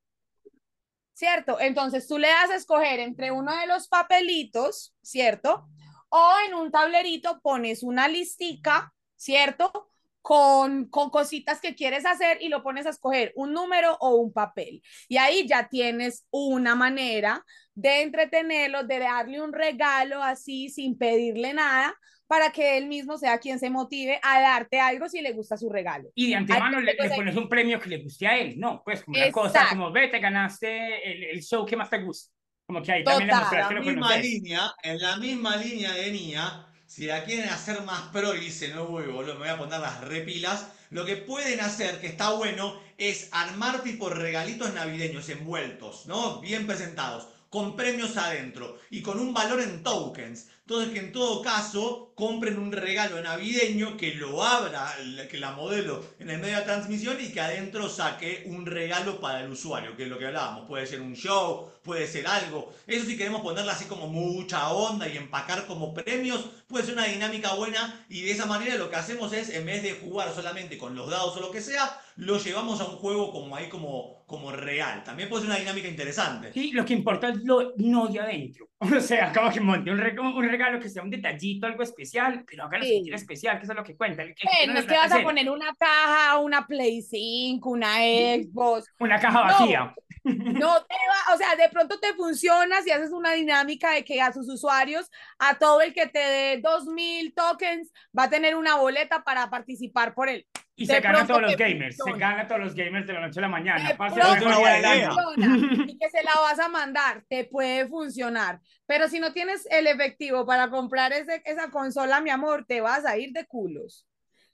¿Cierto? 1.14 1.60
Entonces 1.62 2.08
tú 2.08 2.18
le 2.18 2.28
das 2.28 2.50
a 2.50 2.56
escoger 2.56 3.00
entre 3.00 3.32
uno 3.32 3.56
de 3.56 3.68
los 3.68 3.88
papelitos, 3.88 4.94
¿cierto? 5.02 5.70
O 6.18 6.34
en 6.48 6.54
un 6.54 6.72
tablerito 6.72 7.42
pones 7.42 7.84
una 7.84 8.08
listica, 8.08 8.94
¿cierto? 9.18 9.90
Con, 10.22 10.86
con 10.88 11.10
cositas 11.10 11.60
que 11.60 11.76
quieres 11.76 12.06
hacer 12.06 12.38
y 12.40 12.48
lo 12.48 12.64
pones 12.64 12.86
a 12.86 12.92
escoger 12.92 13.34
un 13.36 13.52
número 13.52 13.98
o 14.00 14.16
un 14.16 14.32
papel. 14.32 14.82
Y 15.10 15.18
ahí 15.18 15.46
ya 15.46 15.68
tienes 15.68 16.26
una 16.32 16.74
manera 16.74 17.44
de 17.74 18.02
entretenerlo, 18.02 18.86
de 18.86 19.00
darle 19.00 19.42
un 19.42 19.52
regalo 19.52 20.24
así 20.24 20.70
sin 20.70 20.98
pedirle 20.98 21.54
nada 21.54 21.94
para 22.28 22.52
que 22.52 22.78
él 22.78 22.88
mismo 22.88 23.18
sea 23.18 23.38
quien 23.38 23.60
se 23.60 23.70
motive 23.70 24.20
a 24.24 24.40
darte 24.40 24.80
algo 24.80 25.10
si 25.10 25.22
le 25.22 25.34
gusta 25.34 25.58
su 25.58 25.70
regalo. 25.70 26.10
y 26.16 26.30
de 26.30 26.36
antemano 26.36 26.80
le, 26.80 26.94
le 26.94 27.10
pones 27.10 27.36
un 27.36 27.50
premio 27.50 27.80
que 27.80 27.90
le 27.90 27.98
guste 27.98 28.26
a 28.26 28.38
él, 28.38 28.58
¿no? 28.58 28.82
Pues 28.86 29.04
como 29.04 29.18
una 29.18 29.32
cosa, 29.32 29.68
como 29.70 29.92
ve, 29.92 30.08
te 30.08 30.20
ganaste 30.20 31.12
el, 31.12 31.24
el 31.26 31.44
show 31.44 31.66
que 31.66 31.76
más 31.76 31.90
te 31.90 32.02
gusta. 32.02 32.35
Como 32.68 32.82
que 32.82 32.92
ahí 32.92 33.04
también 33.04 33.30
Total. 33.30 33.76
la 33.76 33.80
misma 33.80 34.18
línea, 34.18 34.74
en 34.82 35.00
la 35.00 35.18
misma 35.18 35.56
línea 35.58 35.94
de 35.94 36.12
Nia, 36.12 36.66
si 36.88 37.06
la 37.06 37.24
quieren 37.24 37.50
hacer 37.50 37.82
más 37.84 38.10
pro 38.10 38.36
y 38.36 38.40
dicen, 38.40 38.76
no 38.76 38.88
voy, 38.88 39.06
boludo, 39.06 39.34
me 39.36 39.42
voy 39.42 39.50
a 39.50 39.58
poner 39.58 39.80
las 39.80 40.02
repilas, 40.02 40.68
lo 40.90 41.06
que 41.06 41.16
pueden 41.18 41.60
hacer, 41.60 42.00
que 42.00 42.08
está 42.08 42.32
bueno, 42.32 42.80
es 42.98 43.30
armar 43.32 43.84
tipo 43.84 44.10
regalitos 44.10 44.74
navideños 44.74 45.30
envueltos, 45.30 46.08
¿no? 46.08 46.40
Bien 46.42 46.66
presentados, 46.66 47.28
con 47.50 47.76
premios 47.76 48.18
adentro 48.18 48.80
y 48.90 49.02
con 49.02 49.20
un 49.20 49.34
valor 49.34 49.62
en 49.62 49.84
tokens. 49.84 50.50
Entonces 50.68 50.94
que 50.94 51.00
en 51.00 51.12
todo 51.12 51.44
caso 51.44 52.12
compren 52.16 52.58
un 52.58 52.72
regalo 52.72 53.22
navideño 53.22 53.98
que 53.98 54.16
lo 54.16 54.44
abra, 54.44 54.96
que 55.30 55.38
la 55.38 55.52
modelo 55.52 56.04
en 56.18 56.32
el 56.32 56.40
medio 56.40 56.56
de 56.56 56.62
la 56.62 56.66
transmisión 56.66 57.18
y 57.20 57.32
que 57.32 57.40
adentro 57.40 57.88
saque 57.88 58.46
un 58.48 58.66
regalo 58.66 59.20
para 59.20 59.42
el 59.42 59.52
usuario, 59.52 59.96
que 59.96 60.04
es 60.04 60.10
lo 60.10 60.18
que 60.18 60.26
hablábamos. 60.26 60.68
Puede 60.68 60.88
ser 60.88 61.02
un 61.02 61.16
show, 61.16 61.70
puede 61.84 62.08
ser 62.08 62.26
algo. 62.26 62.74
Eso 62.88 63.06
si 63.06 63.16
queremos 63.16 63.42
ponerle 63.42 63.72
así 63.72 63.86
como 63.86 64.08
mucha 64.08 64.70
onda 64.70 65.08
y 65.08 65.18
empacar 65.18 65.68
como 65.68 65.94
premios, 65.94 66.50
puede 66.68 66.86
ser 66.86 66.96
una 66.96 67.06
dinámica 67.06 67.54
buena 67.54 68.04
y 68.10 68.22
de 68.22 68.32
esa 68.32 68.48
manera 68.48 68.76
lo 68.76 68.90
que 68.90 68.96
hacemos 68.96 69.34
es, 69.34 69.50
en 69.50 69.68
vez 69.68 69.84
de 69.84 69.94
jugar 69.94 70.34
solamente 70.34 70.80
con 70.80 70.96
los 70.96 71.12
dados 71.12 71.38
o 71.38 71.42
lo 71.42 71.52
que 71.52 71.62
sea, 71.62 72.02
lo 72.16 72.40
llevamos 72.40 72.80
a 72.82 72.86
un 72.86 72.96
juego 72.96 73.32
como 73.32 73.56
ahí 73.56 73.68
como, 73.68 74.24
como 74.26 74.52
real. 74.52 75.04
También 75.04 75.30
puede 75.30 75.44
ser 75.44 75.52
una 75.52 75.60
dinámica 75.60 75.88
interesante. 75.88 76.54
Sí, 76.54 76.72
lo 76.72 76.86
que 76.86 76.94
importa 76.94 77.30
es 77.30 77.44
lo 77.44 77.74
no 77.78 78.08
de 78.08 78.20
adentro. 78.20 78.70
O 78.80 79.00
sea, 79.00 79.34
como 79.34 79.52
que 79.52 79.60
monte 79.62 79.92
un, 79.92 80.00
un 80.00 80.50
regalo 80.58 80.80
que 80.80 80.90
sea 80.90 81.04
un 81.04 81.10
detallito, 81.10 81.68
algo 81.68 81.84
especial, 81.84 82.44
pero 82.48 82.64
hágalo 82.66 82.84
Sí. 82.84 82.96
sentir 82.96 83.14
especial, 83.14 83.58
que 83.58 83.64
eso 83.64 83.74
es 83.74 83.78
lo 83.78 83.84
que 83.84 83.96
cuenta. 83.96 84.24
El 84.24 84.36
que- 84.36 84.48
Eh, 84.62 84.68
no 84.68 84.74
no 84.74 84.80
es 84.80 84.86
que 84.86 84.94
vas 84.96 85.12
a 85.12 85.22
poner 85.22 85.50
una 85.50 85.74
caja, 85.76 86.38
una 86.40 86.66
Play 86.68 87.02
5, 87.02 87.70
una 87.70 87.96
Xbox. 87.98 88.86
Una 89.00 89.20
caja 89.20 89.40
No. 89.40 89.46
vacía. 89.46 89.96
No 90.24 90.76
te 90.86 90.96
va, 90.96 91.36
o 91.36 91.38
sea, 91.38 91.56
de 91.56 91.70
pronto 91.70 92.00
te 92.00 92.14
funciona 92.16 92.82
si 92.82 92.90
haces 92.92 93.12
una 93.12 93.34
dinámica 93.34 93.92
de 93.92 94.04
que 94.04 94.20
a 94.22 94.34
sus 94.34 94.50
usuarios, 94.50 95.10
a 95.38 95.58
todo 95.60 95.82
el 95.82 95.94
que 95.94 96.08
te 96.08 96.18
dé 96.20 96.60
2000 96.62 97.34
tokens, 97.36 97.92
va 98.18 98.24
a 98.24 98.30
tener 98.30 98.56
una 98.56 98.76
boleta 98.76 99.24
para 99.24 99.50
participar 99.52 100.16
por 100.16 100.30
él. 100.30 100.48
Y 100.78 100.86
se 100.86 101.00
gana 101.00 101.22
a 101.22 101.28
todos 101.28 101.42
los 101.42 101.56
gamers. 101.56 101.96
Se 101.96 102.12
gana 102.12 102.42
a 102.42 102.48
todos 102.48 102.62
los 102.62 102.76
gamers 102.76 103.08
de 103.08 103.14
la 103.14 103.22
noche 103.22 103.40
a 103.40 103.42
la 103.42 103.48
mañana. 103.48 103.88
De 103.88 103.96
Parce, 103.96 104.20
pronto 104.20 104.46
funciona 104.46 105.14
y 105.88 105.98
que 105.98 106.10
se 106.10 106.22
la 106.24 106.34
vas 106.42 106.60
a 106.60 106.68
mandar, 106.68 107.24
te 107.30 107.46
puede 107.46 107.88
funcionar. 107.88 108.60
Pero 108.86 109.08
si 109.08 109.20
no 109.20 109.32
tienes 109.32 109.66
el 109.72 109.88
efectivo 109.88 110.46
para 110.46 110.70
comprar 110.70 111.14
ese, 111.14 111.42
esa 111.46 111.70
consola, 111.70 112.20
mi 112.20 112.30
amor, 112.30 112.66
te 112.68 112.82
vas 112.82 113.06
a 113.06 113.18
ir 113.18 113.32
de 113.32 113.46
culos. 113.46 114.06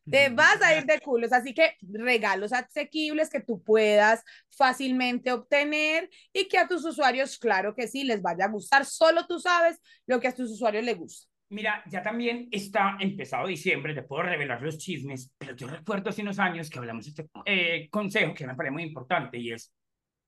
Te 0.10 0.30
vas 0.30 0.60
a 0.64 0.76
ir 0.76 0.86
de 0.86 1.00
culos, 1.00 1.32
así 1.32 1.54
que 1.54 1.78
regalos 1.82 2.52
asequibles 2.54 3.30
que 3.30 3.40
tú 3.40 3.64
puedas 3.64 4.24
fácilmente 4.50 5.32
obtener 5.32 6.10
y 6.34 6.48
que 6.48 6.58
a 6.58 6.68
tus 6.68 6.84
usuarios, 6.84 7.38
claro 7.38 7.76
que 7.76 7.88
sí, 7.88 8.04
les 8.04 8.22
vaya 8.22 8.46
a 8.46 8.50
gustar. 8.50 8.86
Solo 8.86 9.28
tú 9.28 9.40
sabes 9.40 9.80
lo 10.08 10.20
que 10.20 10.28
a 10.28 10.36
tus 10.36 10.52
usuarios 10.52 10.84
les 10.84 10.98
gusta. 10.98 11.31
Mira, 11.52 11.84
ya 11.86 12.02
también 12.02 12.48
está 12.50 12.96
empezado 12.98 13.46
diciembre, 13.46 13.94
te 13.94 14.04
puedo 14.04 14.24
revelar 14.24 14.62
los 14.62 14.78
chismes, 14.78 15.34
pero 15.38 15.54
yo 15.54 15.68
recuerdo 15.68 16.10
hace 16.10 16.22
unos 16.22 16.40
años 16.40 16.70
que 16.70 16.80
hablamos 16.80 17.04
de 17.04 17.10
este 17.10 17.30
eh, 17.46 17.90
consejo 17.90 18.34
que 18.34 18.48
me 18.48 18.56
parece 18.56 18.72
muy 18.72 18.84
importante 18.84 19.38
y 19.38 19.52
es, 19.52 19.74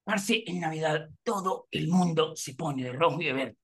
parce, 0.04 0.44
en 0.46 0.60
Navidad 0.60 1.08
todo 1.24 1.68
el 1.72 1.88
mundo 1.88 2.36
se 2.36 2.56
pone 2.56 2.84
de 2.84 2.92
rojo 2.92 3.22
y 3.22 3.26
de 3.26 3.34
verde. 3.34 3.58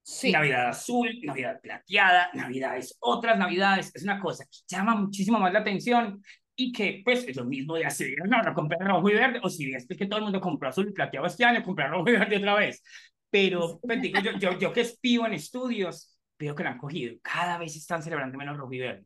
Sí. 0.00 0.30
Navidad 0.30 0.68
azul, 0.68 1.10
Navidad 1.24 1.60
plateada, 1.60 2.30
Navidades, 2.34 2.96
otras 3.00 3.36
Navidades, 3.36 3.90
es 3.92 4.04
una 4.04 4.20
cosa 4.20 4.44
que 4.44 4.58
llama 4.68 4.94
muchísimo 4.94 5.40
más 5.40 5.52
la 5.52 5.58
atención 5.58 6.22
y 6.54 6.70
que 6.70 7.02
pues 7.04 7.26
es 7.26 7.34
lo 7.34 7.46
mismo 7.46 7.74
de 7.74 7.86
hacer, 7.86 8.14
no, 8.28 8.44
no 8.44 8.54
compré 8.54 8.78
rojo 8.78 9.10
y 9.10 9.14
verde, 9.14 9.40
o 9.42 9.50
si 9.50 9.72
ves 9.72 9.88
que 9.88 10.06
todo 10.06 10.18
el 10.18 10.24
mundo 10.26 10.40
compró 10.40 10.68
azul 10.68 10.88
y 10.88 10.92
plateado 10.92 11.26
este 11.26 11.44
año, 11.44 11.64
comprar 11.64 11.90
rojo 11.90 12.08
y 12.10 12.12
verde 12.12 12.36
otra 12.36 12.54
vez. 12.54 12.80
Pero 13.28 13.80
pues, 13.82 14.00
digo, 14.00 14.20
yo, 14.20 14.38
yo, 14.38 14.56
yo 14.56 14.72
que 14.72 14.82
espío 14.82 15.26
en 15.26 15.34
estudios, 15.34 16.15
veo 16.38 16.54
que 16.54 16.62
lo 16.64 16.70
han 16.70 16.78
cogido, 16.78 17.16
cada 17.22 17.58
vez 17.58 17.76
están 17.76 18.02
celebrando 18.02 18.36
menos 18.38 18.56
rojo 18.56 18.72
y 18.72 18.78
verde. 18.80 19.04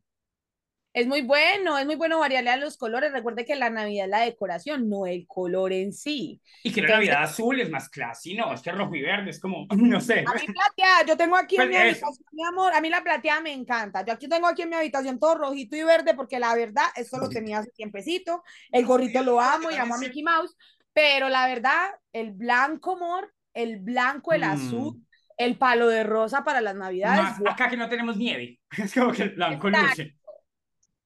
Es 0.93 1.07
muy 1.07 1.23
bueno, 1.23 1.79
es 1.79 1.87
muy 1.87 1.95
bueno 1.95 2.19
variarle 2.19 2.51
a 2.51 2.57
los 2.57 2.77
colores. 2.77 3.13
Recuerde 3.13 3.45
que 3.45 3.55
la 3.55 3.71
Navidad 3.71 4.07
es 4.07 4.11
la 4.11 4.21
decoración, 4.23 4.89
no 4.89 5.07
el 5.07 5.25
color 5.29 5.73
en 5.73 5.93
sí. 5.93 6.41
Y 6.65 6.73
que 6.73 6.81
la 6.83 6.89
Entonces- 6.89 7.09
Navidad 7.11 7.31
azul 7.31 7.61
es 7.61 7.71
más 7.71 7.89
classy, 7.89 8.35
no, 8.35 8.53
es 8.53 8.61
que 8.61 8.73
rojo 8.73 8.97
y 8.97 9.03
verde 9.03 9.31
es 9.31 9.39
como, 9.39 9.69
no 9.77 10.01
sé. 10.01 10.25
A 10.27 10.35
mí 10.35 10.47
plateada, 10.53 11.07
yo 11.07 11.17
tengo 11.17 11.37
aquí 11.37 11.55
en 11.55 11.61
Pues 11.61 11.69
mi 11.69 11.77
eso. 11.77 12.07
habitación, 12.07 12.27
mi 12.33 12.45
amor, 12.45 12.73
a 12.75 12.81
mí 12.81 12.91
la 12.91 13.05
plateada 13.05 13.41
me 13.41 13.53
encanta. 13.53 14.05
Yo 14.05 14.13
aquí 14.13 14.29
tengo 14.29 14.49
aquí 14.49 14.63
en 14.63 14.71
mi 14.71 14.75
habitación 14.75 15.21
todo 15.21 15.37
rojito 15.37 15.77
y 15.77 15.85
verde 15.85 16.15
porque 16.15 16.41
la 16.41 16.57
verdad, 16.57 16.87
esto 16.97 17.19
lo 17.19 17.29
tenía 17.29 17.59
hace 17.61 17.71
tiempecito. 17.71 18.43
El 18.73 18.85
gorrito 18.85 19.23
lo 19.23 19.41
amo 19.41 19.71
y 19.71 19.75
amo 19.77 19.95
a 19.95 19.99
Mickey 19.99 20.25
Mouse, 20.25 20.57
pero 20.93 21.29
la 21.29 21.47
verdad, 21.47 21.91
el 22.13 22.33
blanco, 22.33 22.97
amor, 22.97 23.33
el 23.55 23.79
blanco, 23.79 24.33
el 24.33 24.41
Mm. 24.41 24.45
azul, 24.45 25.07
el 25.41 25.57
palo 25.57 25.89
de 25.89 26.05
rosa 26.05 26.45
para 26.45 26.61
las 26.61 26.77
navidades. 26.77 27.35
Acá 27.49 27.71
que 27.71 27.77
no 27.79 27.89
tenemos 27.89 28.19
nieve, 28.19 28.61
es 28.77 28.93
como 28.93 29.11
que 29.11 29.23
el 29.23 29.31
blanco 29.31 29.69
Exacto. 29.69 29.89
luce. 29.89 30.17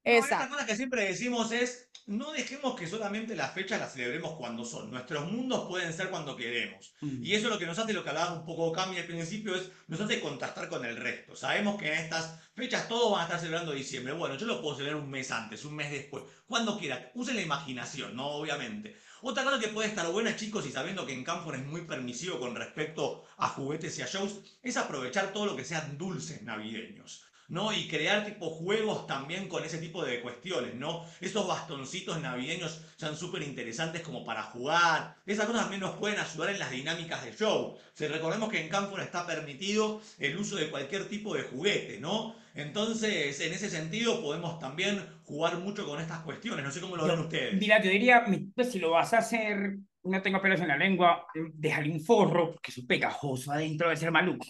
No, 0.04 0.12
Exacto. 0.12 0.54
cosa 0.54 0.66
que 0.66 0.74
siempre 0.74 1.04
decimos 1.04 1.52
es, 1.52 1.88
no 2.06 2.32
dejemos 2.32 2.74
que 2.74 2.88
solamente 2.88 3.36
las 3.36 3.54
fechas 3.54 3.78
las 3.78 3.92
celebremos 3.92 4.34
cuando 4.36 4.64
son. 4.64 4.90
Nuestros 4.90 5.30
mundos 5.30 5.68
pueden 5.68 5.92
ser 5.92 6.10
cuando 6.10 6.36
queremos. 6.36 6.94
Mm. 7.00 7.22
Y 7.22 7.34
eso 7.34 7.46
es 7.46 7.52
lo 7.52 7.58
que 7.60 7.64
nos 7.64 7.78
hace, 7.78 7.92
lo 7.92 8.02
que 8.02 8.10
hablaba 8.10 8.34
un 8.34 8.44
poco 8.44 8.72
Cami 8.72 8.98
al 8.98 9.06
principio, 9.06 9.54
es 9.54 9.70
nos 9.86 10.00
hace 10.00 10.20
contrastar 10.20 10.68
con 10.68 10.84
el 10.84 10.96
resto. 10.96 11.36
Sabemos 11.36 11.80
que 11.80 11.86
en 11.86 12.00
estas 12.00 12.40
fechas 12.54 12.88
todos 12.88 13.12
van 13.12 13.20
a 13.20 13.24
estar 13.24 13.38
celebrando 13.38 13.70
diciembre. 13.70 14.14
Bueno, 14.14 14.34
yo 14.36 14.46
lo 14.46 14.60
puedo 14.60 14.76
celebrar 14.76 15.00
un 15.00 15.10
mes 15.10 15.30
antes, 15.30 15.64
un 15.64 15.76
mes 15.76 15.92
después, 15.92 16.24
cuando 16.46 16.76
quiera. 16.76 17.12
Usen 17.14 17.36
la 17.36 17.42
imaginación, 17.42 18.16
¿no? 18.16 18.26
Obviamente. 18.26 18.96
Otra 19.26 19.42
cosa 19.42 19.58
que 19.58 19.68
puede 19.68 19.88
estar 19.88 20.06
buena, 20.12 20.36
chicos, 20.36 20.66
y 20.66 20.70
sabiendo 20.70 21.06
que 21.06 21.14
en 21.14 21.24
Campo 21.24 21.50
es 21.54 21.64
muy 21.64 21.80
permisivo 21.86 22.38
con 22.38 22.54
respecto 22.54 23.24
a 23.38 23.48
juguetes 23.48 23.98
y 23.98 24.02
a 24.02 24.06
shows, 24.06 24.40
es 24.62 24.76
aprovechar 24.76 25.32
todo 25.32 25.46
lo 25.46 25.56
que 25.56 25.64
sean 25.64 25.96
dulces 25.96 26.42
navideños. 26.42 27.24
¿no? 27.48 27.72
Y 27.72 27.88
crear 27.88 28.26
tipo 28.26 28.50
juegos 28.50 29.06
también 29.06 29.48
con 29.48 29.64
ese 29.64 29.78
tipo 29.78 30.04
de 30.04 30.20
cuestiones, 30.20 30.74
¿no? 30.74 31.06
Esos 31.22 31.46
bastoncitos 31.46 32.20
navideños 32.20 32.82
son 32.96 33.16
súper 33.16 33.42
interesantes 33.42 34.02
como 34.02 34.26
para 34.26 34.42
jugar. 34.42 35.16
Esas 35.24 35.46
cosas 35.46 35.62
también 35.62 35.80
nos 35.80 35.96
pueden 35.96 36.18
ayudar 36.18 36.50
en 36.50 36.58
las 36.58 36.70
dinámicas 36.70 37.24
del 37.24 37.36
show. 37.36 37.78
Si 37.94 38.06
recordemos 38.06 38.50
que 38.50 38.60
en 38.60 38.68
Campo 38.68 38.98
está 38.98 39.26
permitido 39.26 40.02
el 40.18 40.36
uso 40.36 40.56
de 40.56 40.70
cualquier 40.70 41.08
tipo 41.08 41.34
de 41.34 41.44
juguete, 41.44 41.98
¿no? 41.98 42.36
Entonces, 42.54 43.40
en 43.40 43.52
ese 43.52 43.68
sentido, 43.68 44.22
podemos 44.22 44.60
también 44.60 45.04
jugar 45.24 45.58
mucho 45.58 45.86
con 45.86 46.00
estas 46.00 46.20
cuestiones. 46.20 46.64
No 46.64 46.70
sé 46.70 46.80
cómo 46.80 46.96
lo 46.96 47.06
ven 47.06 47.18
ustedes. 47.20 47.54
Mira, 47.60 47.80
yo 47.82 47.90
diría, 47.90 48.24
pues 48.54 48.70
si 48.70 48.78
lo 48.78 48.90
vas 48.90 49.12
a 49.14 49.18
hacer, 49.18 49.76
no 50.02 50.22
tengo 50.22 50.40
pelos 50.40 50.60
en 50.60 50.68
la 50.68 50.76
lengua, 50.76 51.26
déjale 51.54 51.90
un 51.90 52.00
forro, 52.00 52.52
porque 52.52 52.70
eso 52.70 52.82
pegajoso 52.86 53.52
adentro 53.52 53.88
debe 53.88 53.96
ser 53.96 54.10
maluco. 54.10 54.46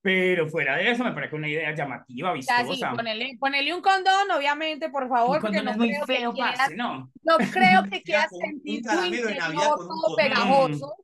Pero 0.00 0.48
fuera 0.48 0.76
de 0.76 0.90
eso, 0.90 1.04
me 1.04 1.12
parece 1.12 1.36
una 1.36 1.48
idea 1.48 1.72
llamativa, 1.74 2.32
O 2.32 2.42
sea, 2.42 2.64
sí, 2.64 2.70
vistosa. 2.70 2.92
ponele, 2.92 3.36
ponele 3.38 3.72
un 3.72 3.80
condón, 3.80 4.30
obviamente, 4.36 4.90
por 4.90 5.08
favor, 5.08 5.36
Un 5.36 5.42
porque 5.42 5.62
no 5.62 5.70
es 5.70 5.76
muy 5.76 5.90
creo 5.90 6.06
que 6.06 6.16
feo, 6.16 6.32
quieras, 6.32 6.56
parce, 6.58 6.76
¿no? 6.76 7.12
no 7.22 7.36
creo 7.52 7.84
que 7.84 8.02
quieras 8.02 8.28
sentir 8.36 8.82
tu 8.82 9.00
de 9.00 9.06
interior 9.06 9.76
todo 9.78 10.16
pegajoso. 10.16 10.94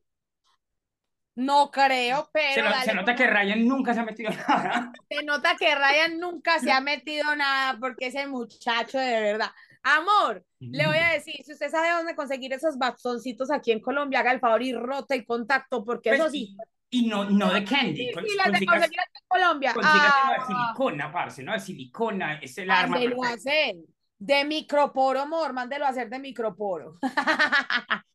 No 1.41 1.71
creo, 1.71 2.23
Se, 2.25 2.29
pero 2.33 2.63
no- 2.65 2.71
dale 2.71 2.85
se 2.85 2.93
nota 2.93 3.15
que 3.15 3.27
Ryan 3.27 3.65
nunca 3.67 3.93
se 3.93 3.99
ha 4.01 4.03
metido 4.03 4.29
nada. 4.31 4.91
se 5.09 5.23
nota 5.23 5.55
que 5.57 5.73
Ryan 5.73 6.19
nunca 6.19 6.59
se 6.59 6.69
ha 6.71 6.81
metido 6.81 7.33
nada 7.35 7.77
porque 7.79 8.07
ese 8.07 8.27
muchacho 8.27 8.97
de 8.99 9.21
verdad. 9.21 9.49
Amor, 9.83 10.43
le 10.59 10.85
voy 10.85 10.97
a 10.97 11.13
decir, 11.13 11.35
si 11.45 11.53
usted 11.53 11.69
sabe 11.71 11.91
dónde 11.91 12.13
conseguir 12.13 12.51
esos 12.51 12.77
bastoncitos 12.77 13.49
aquí 13.51 13.71
en 13.71 13.79
Colombia, 13.79 14.19
haga 14.19 14.33
el 14.33 14.41
favor 14.41 14.61
y 14.61 14.73
rote 14.73 15.15
el 15.15 15.25
contacto, 15.25 15.85
porque 15.85 16.09
Pues, 16.09 16.19
eso 16.19 16.29
sí. 16.29 16.57
Y 16.89 17.07
no, 17.07 17.23
no 17.29 17.53
de 17.53 17.63
candy. 17.63 18.07
Sí, 18.07 18.11
con- 18.13 18.25
sí, 18.25 18.35
las 18.35 18.51
de 18.51 18.65
conseguir 18.65 18.99
aquí 18.99 19.17
en 19.21 19.27
Colombia. 19.27 19.73
consígatelo 19.73 20.31
de 20.31 20.37
Ah, 20.39 20.45
silicona, 20.45 21.11
parce, 21.13 21.43
¿no? 21.43 21.53
De 21.53 21.59
silicona, 21.61 22.33
es 22.39 22.57
el 22.57 22.69
arma 22.69 22.97
mándelo 22.97 23.23
a 23.23 23.29
hacer. 23.29 23.75
De 24.17 24.43
microporo, 24.43 25.21
amor, 25.21 25.53
mándelo 25.53 25.85
a 25.85 25.89
hacer 25.89 26.09
de 26.09 26.19
microporo. 26.19 26.97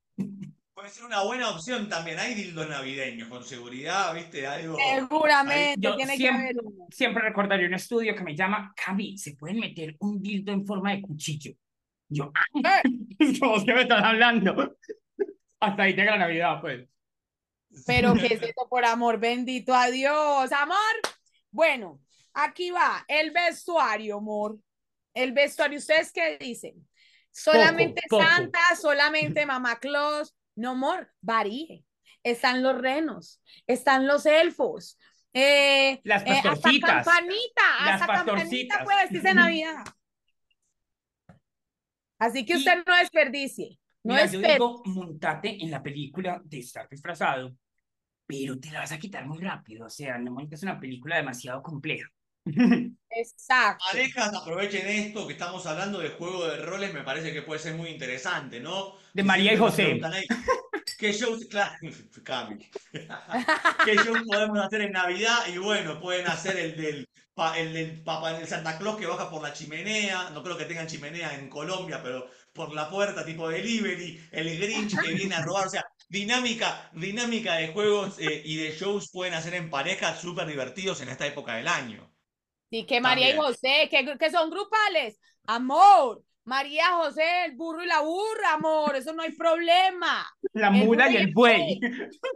Puede 0.85 0.97
ser 0.97 1.07
una 1.07 1.23
buena 1.23 1.49
opción 1.49 1.89
también. 1.89 2.19
Hay 2.19 2.35
dildos 2.35 2.69
navideños, 2.69 3.31
con 3.31 3.43
seguridad, 3.43 4.13
¿viste? 4.13 4.47
Algo. 4.47 4.77
Seguramente 4.77 5.77
Yo 5.79 5.97
tiene 5.97 6.13
que 6.13 6.19
siempre- 6.19 6.45
haber 6.45 6.57
uno. 6.63 6.87
Siempre 6.91 7.23
recordaré 7.23 7.67
un 7.67 7.73
estudio 7.73 8.15
que 8.15 8.23
me 8.23 8.37
llama, 8.37 8.71
Cami, 8.77 9.17
¿se 9.17 9.35
pueden 9.35 9.61
meter 9.61 9.97
un 10.01 10.21
dildo 10.21 10.53
en 10.53 10.67
forma 10.67 10.91
de 10.93 11.01
cuchillo? 11.01 11.53
Yo, 12.07 12.31
¡ah! 12.35 12.83
¿Cómo 13.41 13.65
que 13.65 13.73
me 13.73 13.81
están 13.81 14.05
hablando? 14.05 14.77
Hasta 15.59 15.83
ahí 15.85 15.95
llega 15.95 16.19
la 16.19 16.27
Navidad, 16.27 16.61
pues. 16.61 16.87
Pero 17.87 18.13
qué 18.13 18.27
es 18.27 18.43
eso, 18.43 18.69
por 18.69 18.85
amor, 18.85 19.19
bendito 19.19 19.75
a 19.75 19.87
Dios, 19.87 20.53
amor. 20.53 20.77
Bueno, 21.51 22.03
aquí 22.35 22.71
va 22.71 23.07
el 23.09 23.31
vestuario, 23.31 24.19
amor. 24.19 24.59
El 25.15 25.33
vestuario, 25.33 25.79
¿ustedes 25.79 26.13
qué 26.13 26.37
dicen? 26.39 26.87
Solamente 27.31 28.03
poco. 28.11 28.23
Santa, 28.23 28.77
solamente 28.79 29.47
Mamá 29.47 29.79
Claus. 29.79 30.35
No, 30.57 30.71
amor, 30.71 31.13
varíe. 31.21 31.85
Están 32.23 32.63
los 32.63 32.79
renos, 32.81 33.41
están 33.67 34.07
los 34.07 34.25
elfos. 34.27 34.99
Eh, 35.33 36.01
Las 36.05 36.23
eh, 36.23 36.31
hasta 36.31 36.51
pastorcitas. 36.51 37.05
campanita, 37.05 37.63
Las 37.85 38.01
hasta 38.01 38.07
campanita 38.15 38.35
pastorcitas. 38.37 38.85
puede 38.85 38.99
vestirse 39.03 39.29
de 39.29 39.35
Navidad. 39.35 39.85
Así 42.19 42.47
que 42.47 42.55
Y- 42.55 42.57
usted 42.57 42.85
no 42.87 42.97
desperdicie, 42.97 43.79
no 44.05 44.15
Mira, 44.15 44.27
yo 44.27 44.39
desperdicie. 44.41 44.55
digo, 44.55 44.83
montate 44.87 45.63
en 45.63 45.71
la 45.71 45.83
película 45.83 46.41
de 46.45 46.59
estar 46.61 46.89
disfrazado, 46.89 47.57
pero 48.27 48.59
te 48.61 48.71
la 48.71 48.81
vas 48.81 48.93
a 48.93 48.99
quitar 48.99 49.27
muy 49.27 49.39
rápido. 49.39 49.87
O 49.87 49.91
sea, 49.91 50.19
no 50.19 50.33
montes 50.33 50.63
una 50.63 50.81
película 50.81 51.17
demasiado 51.17 51.63
compleja. 51.63 52.09
Exacto. 53.11 53.85
Parejas, 53.93 54.35
aprovechen 54.35 54.87
esto 54.89 55.27
que 55.27 55.35
estamos 55.35 55.67
hablando 55.67 55.99
de 56.01 56.11
juego 56.11 56.47
de 56.47 56.59
roles, 56.59 56.95
me 56.95 57.03
parece 57.05 57.33
que 57.33 57.43
puede 57.43 57.61
ser 57.61 57.75
muy 57.75 57.91
interesante, 57.91 58.61
¿no? 58.61 58.95
De 59.15 59.23
María 59.23 59.55
y 59.55 59.57
José. 59.57 60.01
¿Qué 60.99 61.13
shows, 61.13 61.47
claro, 61.47 61.77
Cami. 62.25 62.69
¿Qué 63.85 63.95
shows 63.95 64.23
podemos 64.27 64.59
hacer 64.59 64.83
en 64.83 64.93
Navidad? 64.93 65.47
Y 65.53 65.59
bueno, 65.59 66.01
pueden 66.01 66.27
hacer 66.27 66.59
el 66.59 66.77
del, 66.77 67.09
el 67.57 67.73
del 67.73 68.03
el 68.41 68.47
Santa 68.49 68.77
Claus 68.77 68.97
que 68.97 69.07
baja 69.07 69.31
por 69.31 69.41
la 69.41 69.53
chimenea, 69.53 70.31
no 70.31 70.43
creo 70.43 70.59
que 70.59 70.65
tengan 70.65 70.89
chimenea 70.89 71.35
en 71.35 71.49
Colombia, 71.49 72.01
pero 72.03 72.29
por 72.53 72.75
la 72.75 72.91
puerta 72.91 73.25
tipo 73.25 73.49
delivery, 73.49 74.21
el 74.33 74.59
Grinch 74.59 75.01
que 75.01 75.15
viene 75.15 75.37
a 75.37 75.43
robar, 75.43 75.69
o 75.69 75.71
sea, 75.71 75.85
dinámica, 76.09 76.91
dinámica 76.93 77.55
de 77.55 77.69
juegos 77.69 78.19
eh, 78.19 78.43
y 78.45 78.57
de 78.57 78.73
shows 78.73 79.11
pueden 79.13 79.35
hacer 79.35 79.55
en 79.55 79.71
pareja 79.71 80.17
súper 80.17 80.47
divertidos 80.49 81.01
en 81.03 81.09
esta 81.09 81.27
época 81.27 81.55
del 81.55 81.69
año. 81.69 82.13
Sí, 82.71 82.85
que 82.85 83.01
María 83.01 83.33
y. 83.33 83.37
José, 83.37 83.89
que, 83.91 84.17
que 84.19 84.31
son 84.31 84.51
grupales. 84.51 85.21
Amor, 85.47 86.25
María 86.45 86.93
José, 86.93 87.47
el 87.47 87.57
burro 87.57 87.83
y 87.83 87.87
la 87.87 88.01
burra, 88.01 88.55
amor, 88.55 88.97
eso 88.97 89.13
no 89.13 89.23
hay 89.23 89.33
problema. 89.33 90.27
La 90.53 90.69
El 90.69 90.75
muda 90.75 91.11
y 91.11 91.13
buey, 91.13 91.23
el 91.23 91.33
buey. 91.33 91.81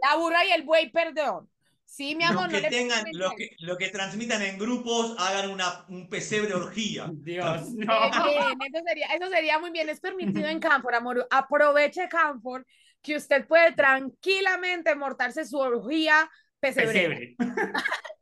La 0.03 0.15
burra 0.15 0.45
y 0.45 0.51
el 0.51 0.63
buey, 0.63 0.91
perdón. 0.91 1.49
Sí, 1.85 2.15
mi 2.15 2.23
amor, 2.23 2.43
Los 2.43 2.53
no 2.53 2.57
que 2.57 2.61
le 2.61 2.69
tengan, 2.69 3.05
los 3.13 3.33
que, 3.33 3.49
los 3.59 3.77
que 3.77 3.89
transmitan 3.89 4.41
en 4.43 4.59
grupos, 4.59 5.15
hagan 5.17 5.49
una, 5.49 5.85
un 5.89 6.07
pesebre 6.07 6.53
orgía. 6.53 7.09
Dios, 7.11 7.71
no. 7.71 8.11
bien, 8.25 8.59
eso 8.61 8.83
sería, 8.85 9.07
eso 9.07 9.29
sería 9.29 9.59
muy 9.59 9.71
bien. 9.71 9.89
Es 9.89 9.99
permitido 9.99 10.47
en 10.47 10.59
Canfor, 10.59 10.93
amor. 10.93 11.27
Aproveche 11.31 12.07
Canfor, 12.07 12.65
que 13.01 13.15
usted 13.15 13.47
puede 13.47 13.73
tranquilamente 13.73 14.95
mortarse 14.95 15.45
su 15.45 15.57
orgía 15.57 16.29
pesebrera. 16.59 17.15
Pesebre. 17.15 17.35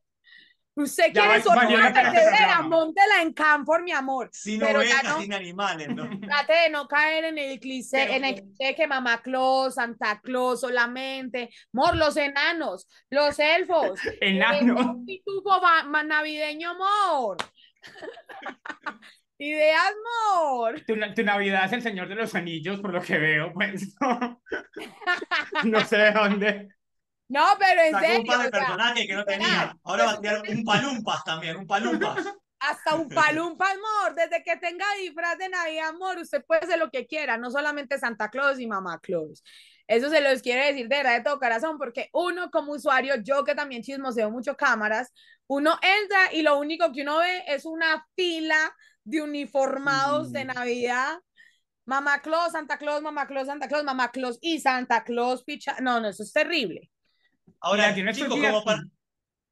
Usted 0.77 1.11
quiere 1.11 1.39
valió 1.43 1.79
la 1.79 2.61
móntela 2.61 3.23
en 3.23 3.33
Canfor, 3.33 3.81
mi 3.81 3.91
amor. 3.91 4.29
Pero 4.45 4.83
ya 4.83 4.97
ovejas, 4.99 5.03
no. 5.05 5.21
sin 5.21 5.33
animales, 5.33 5.89
¿no? 5.89 6.07
Trate 6.21 6.53
de 6.53 6.69
no 6.69 6.87
caer 6.87 7.25
en 7.25 7.39
el 7.39 7.59
cliché, 7.59 7.97
Pero- 7.97 8.13
en 8.13 8.25
el 8.25 8.35
cliché 8.35 8.75
que 8.75 8.85
Mamá 8.85 9.21
Claus, 9.23 9.73
Santa 9.73 10.21
Claus 10.21 10.61
solamente. 10.61 11.49
Amor, 11.73 11.95
los 11.95 12.15
enanos, 12.15 12.87
los 13.09 13.39
elfos. 13.39 13.99
Enano. 14.21 14.91
Un 14.91 15.05
pitufo 15.05 15.59
navideño, 16.05 16.69
amor. 16.69 17.37
Ideas, 19.39 19.81
amor. 20.35 20.81
Tu, 20.85 20.95
tu 21.15 21.23
Navidad 21.23 21.65
es 21.65 21.73
el 21.73 21.81
Señor 21.81 22.07
de 22.07 22.15
los 22.15 22.35
Anillos, 22.35 22.79
por 22.79 22.93
lo 22.93 23.01
que 23.01 23.17
veo, 23.17 23.51
pues. 23.53 23.95
No 25.63 25.79
sé 25.85 25.97
de 25.97 26.11
dónde. 26.11 26.69
No, 27.29 27.45
pero 27.59 27.81
en 27.81 27.91
Sacó 27.91 28.05
serio. 28.05 28.19
un 28.21 28.25
par 28.25 28.39
de 28.39 28.47
o 28.47 28.49
sea, 28.51 28.59
personajes 28.59 29.07
que 29.07 29.13
no 29.15 29.25
tenía. 29.25 29.77
Ahora 29.83 30.05
va 30.05 30.11
a 30.11 30.21
tirar 30.21 30.41
un 30.49 30.63
palumpas 30.63 31.23
también, 31.23 31.57
un 31.57 31.67
palumpas. 31.67 32.17
hasta 32.59 32.95
un 32.95 33.09
palumpa, 33.09 33.65
amor. 33.69 34.15
Desde 34.15 34.43
que 34.43 34.55
tenga 34.57 34.85
disfraz 35.01 35.37
de 35.37 35.49
Navidad, 35.49 35.89
amor, 35.89 36.17
usted 36.17 36.43
puede 36.45 36.61
hacer 36.61 36.79
lo 36.79 36.89
que 36.89 37.05
quiera, 37.05 37.37
no 37.37 37.51
solamente 37.51 37.99
Santa 37.99 38.29
Claus 38.29 38.59
y 38.59 38.67
Mamá 38.67 38.99
Claus. 39.01 39.43
Eso 39.87 40.09
se 40.09 40.19
los 40.21 40.41
quiere 40.41 40.67
decir 40.67 40.87
de 40.89 40.97
verdad 40.97 41.17
de 41.17 41.23
todo 41.23 41.39
corazón, 41.39 41.77
porque 41.77 42.09
uno 42.13 42.49
como 42.51 42.73
usuario, 42.73 43.15
yo 43.23 43.43
que 43.45 43.55
también 43.55 43.83
chismoseo 43.83 44.29
mucho 44.29 44.55
cámaras, 44.57 45.13
uno 45.47 45.77
entra 45.81 46.33
y 46.33 46.41
lo 46.41 46.57
único 46.57 46.91
que 46.91 47.03
uno 47.03 47.19
ve 47.19 47.43
es 47.47 47.63
una 47.65 48.05
fila 48.15 48.75
de 49.05 49.21
uniformados 49.21 50.31
de 50.33 50.43
Mm. 50.43 50.47
Navidad. 50.47 51.19
Mamá 51.85 52.21
Claus, 52.21 52.51
Santa 52.51 52.77
Claus, 52.77 53.01
Mamá 53.01 53.27
Claus, 53.27 53.47
Santa 53.47 53.69
Claus, 53.69 53.85
Mamá 53.85 54.11
Claus 54.11 54.37
y 54.41 54.59
Santa 54.59 55.05
Claus, 55.05 55.43
picha. 55.45 55.77
No, 55.79 56.01
no, 56.01 56.09
eso 56.09 56.23
es 56.23 56.33
terrible. 56.33 56.91
Ahora, 57.61 57.89
en 57.95 58.07
estos 58.07 58.25
chicos, 58.25 58.39
días- 58.39 58.51
como 58.51 58.63
para... 58.65 58.81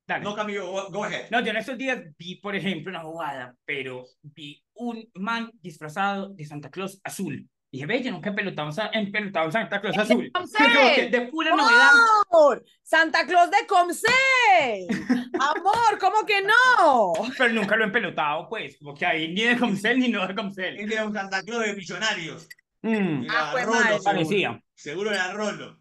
Dale. 0.08 0.24
No, 0.24 0.36
Camilo, 0.36 0.90
go, 0.92 1.04
ahead. 1.04 1.30
No, 1.32 1.42
yo 1.42 1.50
en 1.50 1.58
estos 1.58 1.78
días 1.80 2.00
vi, 2.18 2.36
por 2.36 2.56
ejemplo, 2.56 2.92
una 2.92 3.02
bobada, 3.02 3.56
pero 3.66 4.06
vi 4.22 4.64
un 4.76 5.10
man 5.16 5.50
disfrazado 5.62 6.30
de 6.30 6.46
Santa 6.46 6.70
Claus 6.70 7.02
azul. 7.04 7.50
Dije, 7.72 7.88
ve, 7.88 8.04
yo 8.04 8.12
nunca 8.12 8.30
he 8.30 8.34
pelotado, 8.34 8.70
he 8.94 9.08
pelotado 9.08 9.52
Santa 9.52 9.82
Claus 9.82 9.98
azul. 9.98 10.30
Comsel. 10.34 10.68
Que 10.96 11.10
de 11.10 11.22
pura 11.24 11.56
novedad. 11.56 11.90
Amor, 12.32 12.64
Santa 12.84 13.26
Claus 13.26 13.50
de 13.50 13.66
Comsel. 13.68 14.88
Amor, 15.40 15.98
¿cómo 16.00 16.24
que 16.26 16.42
no? 16.44 17.14
Pero 17.38 17.54
nunca 17.54 17.76
lo 17.76 17.86
he 17.86 17.90
pelotado, 17.90 18.48
pues. 18.48 18.78
Como 18.78 18.94
que 18.94 19.06
ahí 19.08 19.34
ni 19.34 19.42
de 19.42 19.58
Comcel 19.58 20.00
ni 20.00 20.10
no 20.10 20.28
de 20.28 20.36
Comcel. 20.36 20.78
Este 20.80 20.94
era 20.94 21.06
un 21.08 21.14
Santa 21.14 21.42
Claus 21.42 21.66
de 21.66 21.74
millonarios. 21.76 22.48
Mm, 22.84 23.26
Ah, 23.30 23.50
pues, 23.52 23.66
Rolo, 23.66 23.80
seguro. 23.82 24.04
parecía. 24.04 24.64
Seguro 24.76 25.12
era 25.12 25.34
Rolo. 25.34 25.80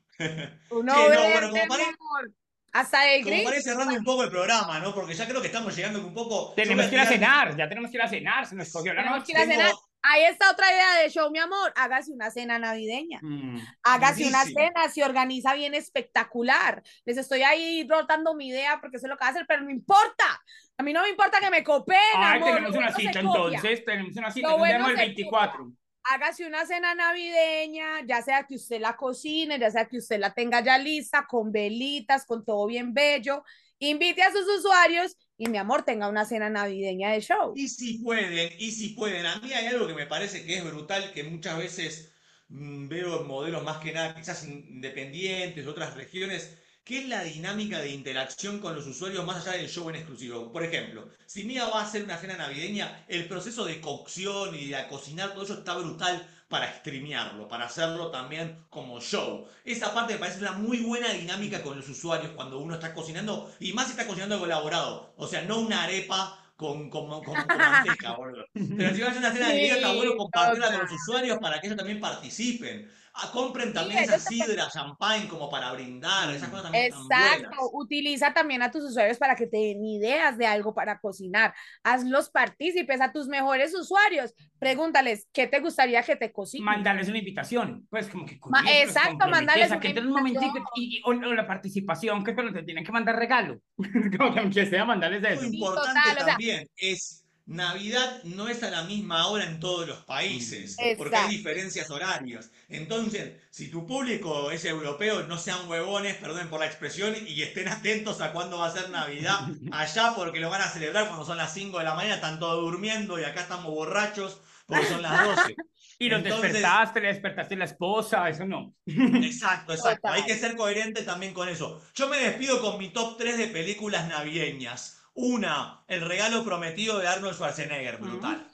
Uno 0.71 0.95
Sí, 0.95 1.01
no, 1.01 1.23
bueno, 1.31 1.51
como 1.51 1.75
amor, 1.75 2.31
hasta 2.73 3.13
el 3.13 3.23
Como 3.23 3.35
gris. 3.37 3.45
parece 3.45 3.63
cerrando 3.71 3.95
un 3.95 4.05
poco 4.05 4.25
el 4.25 4.31
programa, 4.31 4.81
¿no? 4.81 4.95
Porque 4.95 5.15
ya 5.15 5.27
creo 5.29 5.41
que 5.41 5.47
estamos 5.47 5.75
llegando 5.77 6.01
un 6.05 6.13
poco. 6.15 6.53
Tenemos 6.57 6.87
que 6.87 6.95
ir 6.97 7.01
a 7.01 7.07
cenar, 7.07 7.57
ya 7.57 7.69
tenemos 7.69 7.91
que 7.91 7.97
ir 7.97 8.03
a 8.03 8.09
cenar, 8.09 8.47
se 8.47 8.57
nos 8.57 8.73
cogió 8.73 8.93
la 8.95 9.03
Tenemos 9.03 9.21
noche. 9.21 9.33
que 9.33 9.41
ir 9.43 9.49
Tengo- 9.49 9.61
cenar. 9.63 9.75
Ahí 10.07 10.25
está 10.25 10.51
otra 10.51 10.71
idea 10.71 10.97
de 10.97 11.09
show, 11.09 11.31
mi 11.31 11.39
amor. 11.39 11.73
Hágase 11.77 12.13
una 12.13 12.31
cena 12.31 12.59
navideña. 12.59 13.21
Mm. 13.23 13.59
Hágase 13.85 14.27
una 14.29 14.45
cena, 14.45 14.87
se 14.93 15.03
organiza 15.03 15.55
bien 15.55 15.73
espectacular. 15.75 16.83
Les 17.07 17.17
estoy 17.17 17.43
ahí 17.43 17.87
rotando 17.89 18.35
mi 18.35 18.49
idea 18.49 18.79
porque 18.83 18.99
eso 18.99 19.07
es 19.07 19.11
lo 19.11 19.17
que 19.17 19.23
va 19.23 19.29
a 19.29 19.31
hacer, 19.31 19.47
pero 19.49 19.63
no 19.63 19.71
importa. 19.71 20.43
A 20.77 20.83
mí 20.83 20.93
no 20.93 21.01
me 21.03 21.09
importa 21.09 21.41
que 21.41 21.49
me 21.49 21.65
copien, 21.65 21.99
Ay, 22.17 22.37
amor. 22.37 22.55
tenemos 22.55 22.77
una 22.77 22.93
cita 22.95 23.23
copia. 23.23 23.57
entonces, 23.57 23.85
tenemos 23.87 24.15
una 24.17 24.31
cita, 24.31 24.55
bueno 24.57 24.89
el 24.91 24.97
se 24.97 25.03
24. 25.03 25.73
Hágase 26.05 26.47
una 26.47 26.67
cena 26.67 26.95
navideña, 26.95 28.05
ya 28.07 28.23
sea 28.23 28.45
que 28.47 28.57
usted 28.57 28.81
la 28.81 28.97
cocine, 28.97 29.59
ya 29.59 29.71
sea 29.71 29.89
que 29.89 29.99
usted 29.99 30.19
la 30.19 30.35
tenga 30.35 30.63
ya 30.63 30.79
lista, 30.79 31.27
con 31.29 31.51
velitas, 31.51 32.27
con 32.27 32.45
todo 32.45 32.67
bien 32.67 32.93
bello. 32.93 33.43
Invite 33.79 34.23
a 34.23 34.31
sus 34.31 34.47
usuarios 34.59 35.17
y 35.37 35.49
mi 35.49 35.59
amor 35.59 35.83
tenga 35.83 36.09
una 36.09 36.25
cena 36.25 36.49
navideña 36.49 37.11
de 37.13 37.21
show. 37.21 37.53
Y 37.57 37.69
si 37.69 37.99
pueden, 37.99 38.53
y 38.59 38.71
si 38.71 38.91
pueden. 38.91 39.27
A 39.27 39.37
mí 39.41 39.53
hay 39.53 39.67
algo 39.67 39.87
que 39.87 39.95
me 39.95 40.07
parece 40.07 40.45
que 40.45 40.57
es 40.57 40.65
brutal, 40.65 41.13
que 41.13 41.25
muchas 41.25 41.59
veces 41.59 42.13
mm, 42.49 42.89
veo 42.89 43.25
modelos 43.25 43.65
más 43.65 43.79
que 43.79 43.93
nada, 43.93 44.15
quizás 44.15 44.45
independientes, 44.45 45.65
de 45.65 45.71
otras 45.71 45.95
regiones, 45.95 46.59
que 46.85 46.99
es 46.99 47.09
la 47.09 47.25
dinámica 47.25 47.81
de 47.81 47.91
interacción 47.91 48.59
con 48.61 48.75
los 48.75 48.87
usuarios 48.87 49.25
más 49.25 49.47
allá 49.47 49.57
del 49.57 49.71
show 49.71 49.89
en 49.89 49.97
exclusivo. 49.97 50.53
Por 50.53 50.63
ejemplo, 50.63 51.09
si 51.27 51.45
Mía 51.45 51.67
va 51.67 51.81
a 51.81 51.85
hacer 51.85 52.05
una 52.05 52.19
cena 52.19 52.37
navideña, 52.37 53.05
el 53.09 53.27
proceso 53.27 53.65
de 53.65 53.81
cocción 53.81 54.55
y 54.55 54.67
de 54.67 54.87
cocinar, 54.89 55.33
todo 55.33 55.45
eso 55.45 55.55
está 55.55 55.77
brutal 55.77 56.29
para 56.49 56.71
streamearlo, 56.79 57.49
para 57.49 57.65
hacerlo 57.67 58.11
también 58.11 58.65
como 58.69 59.01
show. 59.01 59.47
Esa 59.65 59.95
parte 59.95 60.13
me 60.13 60.19
parece 60.19 60.41
una 60.41 60.53
muy 60.53 60.81
buena 60.81 61.11
dinámica 61.13 61.63
con 61.63 61.77
los 61.77 61.89
usuarios 61.89 62.33
cuando 62.33 62.59
uno 62.59 62.75
está 62.75 62.93
cocinando, 62.93 63.51
y 63.61 63.73
más 63.73 63.87
si 63.87 63.93
está 63.93 64.07
cocinando 64.07 64.35
algo 64.35 64.47
elaborado. 64.47 65.15
O 65.17 65.27
sea, 65.27 65.43
no 65.43 65.61
una 65.61 65.85
arepa 65.85 66.39
con, 66.57 66.91
con, 66.91 67.09
con, 67.09 67.23
con 67.23 67.35
manteca, 67.35 68.13
boludo. 68.13 68.45
Pero 68.77 68.95
si 68.95 69.01
vas 69.01 69.09
a 69.09 69.11
hacer 69.11 69.19
una 69.19 69.33
cena 69.33 69.49
de 69.53 69.59
vida, 69.59 69.75
está 69.77 69.93
bueno 69.95 70.17
compartirla 70.17 70.71
con 70.71 70.81
los 70.83 70.93
usuarios 70.93 71.39
para 71.39 71.61
que 71.61 71.67
ellos 71.67 71.79
también 71.79 72.01
participen. 72.01 72.91
Ah, 73.17 73.31
compren 73.33 73.73
también 73.73 74.01
eso 74.03 74.17
esa 74.17 74.29
sidra, 74.29 74.69
champán 74.71 75.29
como 75.29 75.49
para 75.49 75.73
brindar, 75.73 76.31
esas 76.35 76.49
cosas 76.49 76.65
también 76.65 76.85
Exacto, 76.87 77.47
buenas. 77.51 77.71
utiliza 77.73 78.35
también 78.35 78.61
a 78.63 78.71
tus 78.73 78.83
usuarios 78.83 79.19
para 79.19 79.37
que 79.37 79.47
te 79.47 79.57
den 79.57 79.85
ideas 79.85 80.37
de 80.37 80.47
algo 80.47 80.75
para 80.75 80.99
cocinar. 80.99 81.55
Hazlos 81.85 82.29
partícipes 82.31 83.01
a 83.01 83.13
tus 83.13 83.29
mejores 83.29 83.73
usuarios. 83.75 84.35
Pregúntales, 84.59 85.29
¿qué 85.33 85.47
te 85.47 85.61
gustaría 85.61 86.03
que 86.03 86.17
te 86.17 86.33
cocine? 86.33 86.65
Mandarles 86.65 87.09
una 87.09 87.19
invitación, 87.19 87.87
pues 87.89 88.09
como 88.09 88.27
que 88.27 88.39
los 88.43 88.51
exacto, 88.69 89.11
comprometes 89.11 89.31
mandarles 89.31 89.73
a 89.73 89.79
que 89.81 89.89
una 89.89 89.89
entren 89.91 90.07
un 90.07 90.13
momentico 90.15 90.47
invitación. 90.47 90.73
y, 90.75 90.97
y- 90.99 91.03
o, 91.05 91.11
o 91.11 91.35
la 91.35 91.47
participación, 91.47 92.25
que 92.25 92.31
es 92.33 92.35
cuando 92.35 92.53
te 92.53 92.63
tienen 92.65 92.85
que 92.85 92.93
mandar 92.93 93.17
regalo. 93.17 93.61
como 94.19 94.35
que 94.35 94.41
aunque 94.41 94.67
sea 94.67 94.85
mandarles 94.85 95.23
Lo 95.23 95.29
eso. 95.29 95.41
Sí, 95.51 95.57
importante 95.59 96.01
total, 96.01 96.13
o 96.17 96.25
sea- 96.25 96.27
también 96.27 96.69
es 96.77 97.24
Navidad 97.47 98.23
no 98.25 98.49
es 98.49 98.63
a 98.63 98.71
la 98.71 98.85
misma 98.85 99.27
hora 99.27 99.45
en 99.45 99.61
todos 99.61 99.87
los 99.87 99.99
países, 99.99 100.77
porque 100.97 101.15
hay 101.17 101.37
diferencias 101.37 101.91
horarias. 101.91 102.51
Entonces, 102.71 103.35
si 103.51 103.69
tu 103.69 103.87
público 103.87 104.51
es 104.51 104.65
europeo, 104.65 105.25
no 105.25 105.37
sean 105.37 105.69
huevones, 105.69 106.17
perdón 106.17 106.49
por 106.49 106.61
la 106.61 106.67
expresión, 106.67 107.15
y 107.27 107.43
estén 107.43 107.69
atentos 107.69 108.23
a 108.23 108.33
cuándo 108.33 108.59
va 108.59 108.69
a 108.69 108.73
ser 108.73 108.89
Navidad 108.89 109.41
allá, 109.73 110.15
porque 110.17 110.41
lo 110.41 110.49
van 110.49 110.63
a 110.63 110.69
celebrar 110.71 111.07
cuando 111.07 111.27
son 111.27 111.37
las 111.37 111.53
5 111.53 111.79
de 111.79 111.85
la 111.85 111.95
mañana, 111.95 112.15
están 112.15 112.39
todos 112.39 112.63
durmiendo 112.63 113.19
y 113.21 113.25
acá 113.25 113.43
estamos 113.43 113.73
borrachos 113.73 114.41
porque 114.67 114.87
son 114.87 115.03
las 115.03 115.25
12. 115.37 115.55
Y 115.97 116.09
los 116.09 116.19
Entonces- 116.25 116.55
despertaste, 116.55 117.01
le 117.01 117.07
despertaste 117.07 117.55
la 117.57 117.67
esposa, 117.67 118.29
eso 118.29 118.45
no. 118.45 118.75
Exacto, 118.87 119.73
exacto. 119.73 120.09
Hay 120.09 120.25
que 120.25 120.35
ser 120.37 120.57
coherente 120.57 121.03
también 121.03 121.33
con 121.33 121.49
eso. 121.49 121.81
Yo 121.95 122.09
me 122.09 122.19
despido 122.19 122.61
con 122.61 122.79
mi 122.79 122.89
top 122.89 123.17
3 123.17 123.39
de 123.39 123.47
películas 123.47 124.09
navideñas. 124.09 125.01
Una, 125.15 125.85
El 125.89 126.01
regalo 126.03 126.45
prometido 126.45 126.99
de 126.99 127.07
Arnold 127.07 127.35
Schwarzenegger, 127.35 127.99
brutal. 127.99 128.47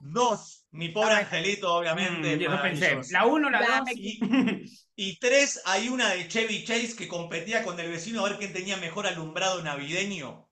Dos, 0.00 0.66
Mi 0.70 0.90
pobre 0.90 1.14
Ah, 1.14 1.18
angelito, 1.18 1.74
obviamente. 1.74 2.36
Mm, 2.36 2.38
yo 2.40 2.50
lo 2.50 2.60
pensé. 2.62 2.98
La 3.10 3.24
uno, 3.26 3.48
la 3.50 3.60
Ya 3.60 3.76
dos. 3.78 3.86
me- 3.86 3.92
Y, 3.94 4.18
y 4.96 5.18
tres, 5.18 5.62
hay 5.64 5.88
una 5.88 6.10
de 6.10 6.28
Chevy 6.28 6.64
Chase 6.64 6.94
que 6.96 7.08
competía 7.08 7.62
con 7.62 7.78
el 7.80 7.90
vecino 7.90 8.20
a 8.24 8.28
ver 8.28 8.38
quién 8.38 8.52
tenía 8.52 8.76
mejor 8.76 9.06
alumbrado 9.06 9.62
navideño. 9.62 10.48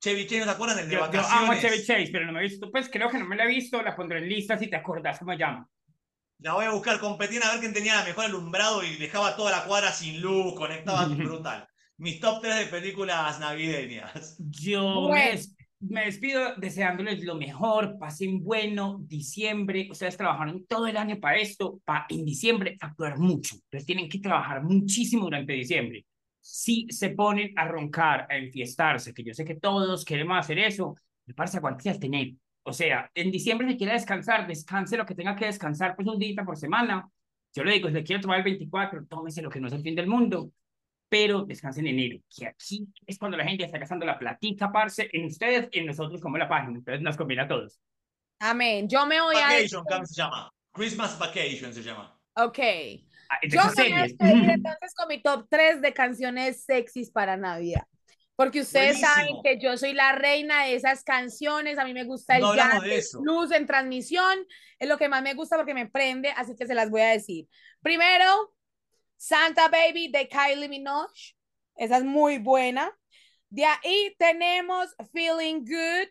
Chevy 0.00 0.24
Chase, 0.24 0.40
¿no 0.40 0.44
se 0.46 0.50
acuerdan? 0.50 0.78
El 0.80 0.88
de 0.88 0.94
Yo, 0.94 1.00
yo 1.00 1.06
vacaciones. 1.06 1.42
amo 1.42 1.52
a 1.52 1.60
Chevy 1.60 1.78
Chase, 1.84 2.08
pero 2.10 2.26
no 2.26 2.32
me 2.32 2.40
he 2.40 2.42
visto. 2.42 2.70
Pues 2.72 2.88
creo 2.90 3.08
que 3.08 3.18
no 3.18 3.24
me 3.26 3.36
la 3.36 3.44
he 3.44 3.48
visto. 3.48 3.80
La 3.82 3.94
pondré 3.94 4.18
en 4.18 4.28
lista 4.28 4.58
si 4.58 4.68
te 4.68 4.76
acordás 4.76 5.18
cómo 5.20 5.32
se 5.32 5.38
llama. 5.38 5.68
La 6.38 6.54
voy 6.54 6.64
a 6.64 6.70
buscar, 6.70 6.98
competían 6.98 7.44
a 7.44 7.52
ver 7.52 7.60
quién 7.60 7.72
tenía 7.72 7.94
la 7.94 8.04
mejor 8.04 8.24
alumbrado 8.24 8.82
y 8.82 8.96
dejaba 8.96 9.36
toda 9.36 9.52
la 9.52 9.64
cuadra 9.64 9.92
sin 9.92 10.20
luz, 10.20 10.54
conectaba 10.56 11.04
brutal. 11.06 11.68
Mis 12.02 12.18
top 12.18 12.40
3 12.42 12.58
de 12.58 12.66
películas 12.66 13.38
navideñas. 13.38 14.36
Yo 14.50 15.02
Bueno. 15.02 15.14
me, 15.14 15.30
des- 15.30 15.54
me 15.78 16.04
despido 16.06 16.56
deseándoles 16.56 17.22
lo 17.22 17.36
mejor, 17.36 17.96
pasen 17.96 18.42
bueno, 18.42 18.98
diciembre, 19.06 19.86
ustedes 19.88 20.16
trabajaron 20.16 20.66
todo 20.66 20.88
el 20.88 20.96
año 20.96 21.20
para 21.20 21.36
esto, 21.36 21.80
para 21.84 22.06
en 22.08 22.24
diciembre 22.24 22.76
actuar 22.80 23.20
mucho, 23.20 23.54
entonces 23.54 23.86
tienen 23.86 24.08
que 24.08 24.18
trabajar 24.18 24.64
muchísimo 24.64 25.26
durante 25.26 25.52
diciembre. 25.52 26.04
Si 26.40 26.88
se 26.90 27.10
ponen 27.10 27.52
a 27.56 27.68
roncar, 27.68 28.26
a 28.28 28.36
enfiestarse, 28.36 29.14
que 29.14 29.22
yo 29.22 29.32
sé 29.32 29.44
que 29.44 29.54
todos 29.54 30.04
queremos 30.04 30.36
hacer 30.36 30.58
eso, 30.58 30.96
me 31.24 31.34
parece 31.34 31.60
al 31.88 32.00
tener. 32.00 32.32
O 32.64 32.72
sea, 32.72 33.08
en 33.14 33.30
diciembre 33.30 33.68
si 33.70 33.76
quiere 33.76 33.92
descansar, 33.92 34.48
descanse 34.48 34.96
lo 34.96 35.06
que 35.06 35.14
tenga 35.14 35.36
que 35.36 35.44
descansar, 35.46 35.94
pues 35.94 36.08
un 36.08 36.18
día 36.18 36.44
por 36.44 36.56
semana. 36.56 37.08
Yo 37.54 37.62
le 37.62 37.74
digo, 37.74 37.86
si 37.86 37.94
le 37.94 38.02
quiero 38.02 38.22
tomar 38.22 38.38
el 38.38 38.44
24, 38.44 39.06
tómese 39.06 39.40
lo 39.40 39.50
que 39.50 39.60
no 39.60 39.68
es 39.68 39.72
el 39.74 39.82
fin 39.82 39.94
del 39.94 40.08
mundo 40.08 40.50
pero 41.12 41.44
descansen 41.44 41.86
en 41.86 41.98
enero, 41.98 42.20
que 42.34 42.46
aquí 42.46 42.86
es 43.06 43.18
cuando 43.18 43.36
la 43.36 43.44
gente 43.44 43.64
está 43.64 43.76
gastando 43.76 44.06
la 44.06 44.18
platica, 44.18 44.72
parce, 44.72 45.10
en 45.12 45.26
ustedes 45.26 45.68
y 45.70 45.80
en 45.80 45.86
nosotros 45.86 46.22
como 46.22 46.38
la 46.38 46.48
página, 46.48 46.78
entonces 46.78 47.02
nos 47.02 47.18
conviene 47.18 47.42
a 47.42 47.48
todos. 47.48 47.78
Amén. 48.38 48.88
Yo 48.88 49.04
me 49.04 49.20
voy 49.20 49.36
a 49.36 49.40
Vacation, 49.40 49.84
¿cómo 49.84 50.06
se 50.06 50.14
llama? 50.14 50.50
Christmas 50.72 51.18
Vacation 51.18 51.74
se 51.74 51.82
llama. 51.82 52.18
Ok. 52.34 52.58
Ah, 53.28 53.38
Yo 53.46 53.60
me 53.76 53.82
voy 53.82 53.92
a 53.92 54.02
despedir 54.04 54.50
entonces 54.52 54.94
con 54.96 55.08
mi 55.08 55.20
top 55.20 55.46
3 55.50 55.82
de 55.82 55.92
canciones 55.92 56.64
sexys 56.64 57.10
para 57.10 57.36
Navidad. 57.36 57.82
Porque 58.34 58.62
ustedes 58.62 58.98
saben 58.98 59.34
Buenísimo. 59.34 59.42
que 59.42 59.58
yo 59.60 59.76
soy 59.76 59.92
la 59.92 60.12
reina 60.12 60.64
de 60.64 60.76
esas 60.76 61.04
canciones. 61.04 61.78
A 61.78 61.84
mí 61.84 61.92
me 61.92 62.04
gusta 62.04 62.36
el 62.36 62.40
No 62.40 62.56
jazz, 62.56 62.80
de 62.80 62.86
el 62.86 62.92
eso. 63.00 63.20
blues 63.20 63.50
en 63.52 63.66
transmisión. 63.66 64.46
Es 64.78 64.88
lo 64.88 64.96
que 64.96 65.10
más 65.10 65.22
me 65.22 65.34
gusta 65.34 65.56
porque 65.58 65.74
me 65.74 65.90
prende, 65.90 66.30
así 66.30 66.56
que 66.56 66.66
se 66.66 66.74
las 66.74 66.88
voy 66.88 67.02
a 67.02 67.08
decir. 67.08 67.46
Primero, 67.82 68.54
Santa 69.22 69.68
Baby 69.68 70.08
de 70.08 70.26
Kylie 70.26 70.68
Minogue. 70.68 71.14
Esa 71.76 71.98
es 71.98 72.04
muy 72.04 72.38
buena. 72.38 72.92
De 73.50 73.64
ahí 73.64 74.12
tenemos 74.18 74.92
Feeling 75.12 75.60
Good, 75.60 76.08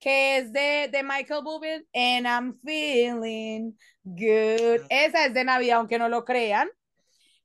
que 0.00 0.38
es 0.38 0.52
de, 0.52 0.88
de 0.90 1.02
Michael 1.04 1.44
Bublé, 1.44 1.86
and 1.94 2.26
I'm 2.26 2.58
feeling 2.64 3.78
good. 4.02 4.84
Esa 4.90 5.26
es 5.26 5.34
de 5.34 5.44
Navidad, 5.44 5.78
aunque 5.78 5.96
no 5.96 6.08
lo 6.08 6.24
crean. 6.24 6.68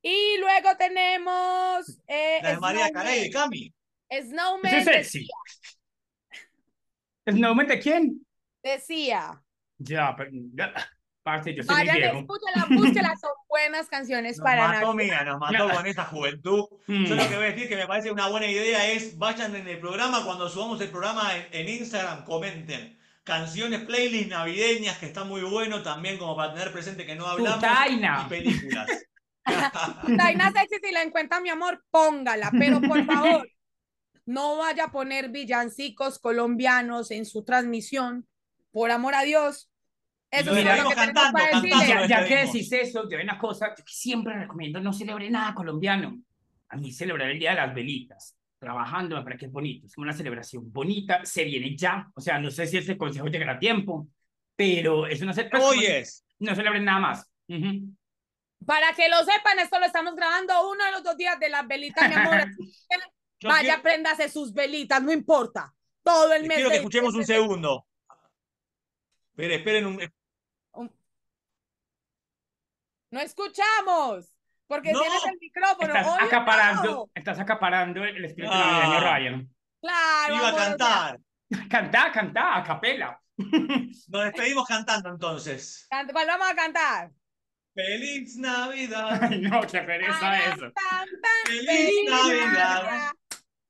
Y 0.02 0.38
luego 0.40 0.76
tenemos 0.76 2.02
eh, 2.08 2.40
La 2.42 2.50
de 2.52 2.58
María. 2.58 2.92
Carey 2.92 3.26
de 3.26 3.30
Cami. 3.30 3.72
Snowman 4.12 4.74
es 4.74 4.86
sexy. 4.86 5.28
¿Snowman 7.28 7.68
de 7.68 7.80
quién? 7.80 8.26
decía, 8.64 9.40
Ya, 9.78 10.16
pero, 10.18 10.32
ya, 10.34 10.74
parce, 11.32 11.54
yo 11.56 11.64
soy 11.64 11.76
vayan, 11.76 11.96
viejo. 11.98 12.20
escúchenlas, 12.20 12.70
búsquenlas, 12.70 13.20
son 13.20 13.32
buenas 13.48 13.88
canciones 13.88 14.38
Nos 14.38 14.44
para 14.44 14.68
mató, 14.68 14.94
Navidad. 14.94 14.94
mira, 14.96 15.24
nos 15.24 15.40
mató 15.40 15.70
con 15.70 15.86
esa 15.88 16.06
juventud. 16.06 16.66
Mm. 16.88 17.06
Yo 17.06 17.16
lo 17.16 17.30
que 17.30 17.36
voy 17.36 17.46
a 17.46 17.52
decir 17.52 17.70
que 17.70 17.76
me 17.76 17.88
parece 17.88 18.12
una 18.12 18.28
buena 18.28 18.48
idea 18.48 18.88
es 18.92 19.18
vayan 19.18 19.56
en 19.56 19.68
el 19.68 19.80
programa, 19.80 20.24
cuando 20.26 20.50
subamos 20.50 20.82
el 20.82 20.90
programa 20.90 21.36
en, 21.36 21.48
en 21.52 21.70
Instagram, 21.70 22.26
comenten 22.26 22.98
canciones, 23.24 23.82
playlists 23.82 24.30
navideñas 24.30 24.98
que 24.98 25.06
están 25.06 25.28
muy 25.28 25.42
bueno 25.42 25.84
también 25.84 26.18
como 26.18 26.36
para 26.36 26.54
tener 26.54 26.72
presente 26.72 27.06
que 27.06 27.16
no 27.16 27.28
hablamos 27.28 27.56
Putaina. 27.60 28.24
y 28.26 28.30
películas. 28.30 28.88
Taina 30.18 30.52
Sexy, 30.52 30.78
si 30.84 30.92
la 30.92 31.04
encuentra 31.04 31.40
mi 31.40 31.50
amor, 31.50 31.84
póngala, 31.92 32.52
pero 32.58 32.82
por 32.82 33.06
favor, 33.06 33.48
no 34.26 34.58
vaya 34.58 34.86
a 34.86 34.92
poner 34.92 35.30
villancicos 35.30 36.20
colombianos 36.20 37.12
en 37.12 37.26
su 37.26 37.44
transmisión, 37.44 38.28
por 38.72 38.92
amor 38.92 39.16
a 39.16 39.24
Dios. 39.24 39.70
Eso 40.32 40.56
es 40.56 40.66
lo 40.66 40.90
que 40.90 40.96
cantando, 40.96 41.32
para 41.32 41.52
cantando. 41.52 41.78
decirle. 41.78 42.08
Ya, 42.08 42.26
que 42.26 42.36
decís 42.46 42.72
eso, 42.72 43.10
yo 43.10 43.18
hay 43.18 43.24
una 43.24 43.40
cosa 43.40 43.74
que 43.74 43.84
siempre 43.86 44.38
recomiendo, 44.38 44.80
no 44.80 44.94
celebre 44.94 45.30
nada 45.30 45.56
colombiano. 45.56 46.22
A 46.70 46.78
mí 46.78 46.92
celebrar 46.92 47.30
el 47.32 47.40
Día 47.40 47.52
de 47.52 47.56
las 47.56 47.74
Velitas, 47.74 48.38
trabajando, 48.60 49.16
me 49.16 49.24
parece 49.24 49.40
que 49.40 49.46
es 49.48 49.52
bonito, 49.52 49.88
es 49.88 49.98
una 49.98 50.14
celebración 50.14 50.72
bonita, 50.72 51.26
se 51.26 51.44
viene 51.46 51.76
ya, 51.76 52.08
o 52.14 52.22
sea, 52.22 52.38
no 52.38 52.52
sé 52.52 52.68
si 52.68 52.78
este 52.78 52.98
consejo 52.98 53.28
llegará 53.28 53.54
a 53.54 53.60
tiempo, 53.60 54.08
pero 54.56 55.08
es 55.08 55.22
una 55.22 55.34
celebración. 55.34 55.72
Hoy 55.72 55.86
es. 55.86 56.26
No 56.38 56.54
celebren 56.54 56.86
nada 56.86 57.00
más. 57.00 57.32
Para 58.66 58.94
que 58.94 59.10
lo 59.10 59.18
sepan, 59.24 59.58
esto 59.60 59.80
lo 59.80 59.86
estamos 59.86 60.16
grabando 60.16 60.70
uno 60.70 60.86
de 60.86 60.92
los 60.92 61.04
dos 61.04 61.18
días 61.18 61.40
de 61.40 61.50
las 61.50 61.68
velitas, 61.68 62.08
mi 62.08 62.16
amor. 62.16 62.46
Yo 63.40 63.48
Vaya, 63.48 63.62
quiero, 63.62 63.82
préndase 63.82 64.30
sus 64.30 64.54
velitas, 64.54 65.02
no 65.02 65.14
importa. 65.14 65.74
Todo 66.04 66.34
el 66.34 66.44
mes. 66.44 66.58
quiero 66.58 66.70
que 66.70 66.74
de 66.74 66.80
escuchemos 66.80 67.16
un 67.16 67.26
segundo. 67.26 67.88
Esperen, 69.32 69.60
esperen 69.60 69.86
un... 69.86 70.19
No 73.12 73.20
escuchamos. 73.20 74.34
Porque 74.68 74.92
No. 74.94 75.02
tienes 75.02 75.26
el 75.26 75.38
micrófono. 75.40 75.88
Estás 75.96 76.08
Obvio, 76.16 76.26
acaparando, 76.28 76.92
no. 76.92 77.06
estás 77.16 77.40
acaparando 77.40 78.04
el 78.04 78.24
espíritu 78.26 78.54
Ah. 78.54 78.60
navideño, 78.84 79.00
Ryan. 79.00 79.56
Claro. 79.82 80.36
Iba 80.36 80.46
a 80.46 80.50
amor, 80.50 80.62
cantar. 80.62 81.20
Cantá, 81.70 82.12
cantá, 82.12 82.58
a 82.58 82.64
capela. 82.64 83.20
Nos 83.38 84.24
despedimos 84.26 84.68
cantando 84.68 85.10
entonces. 85.10 85.88
¿Cuál 86.12 86.28
vamos 86.28 86.48
a 86.52 86.56
cantar? 86.56 87.12
Feliz 87.74 88.36
Navidad. 88.38 89.20
Ay, 89.24 89.40
no, 89.42 89.62
qué 89.62 89.80
pereza 89.82 90.38
eso. 90.54 90.72
Feliz 91.46 92.10
Navidad. 92.10 93.12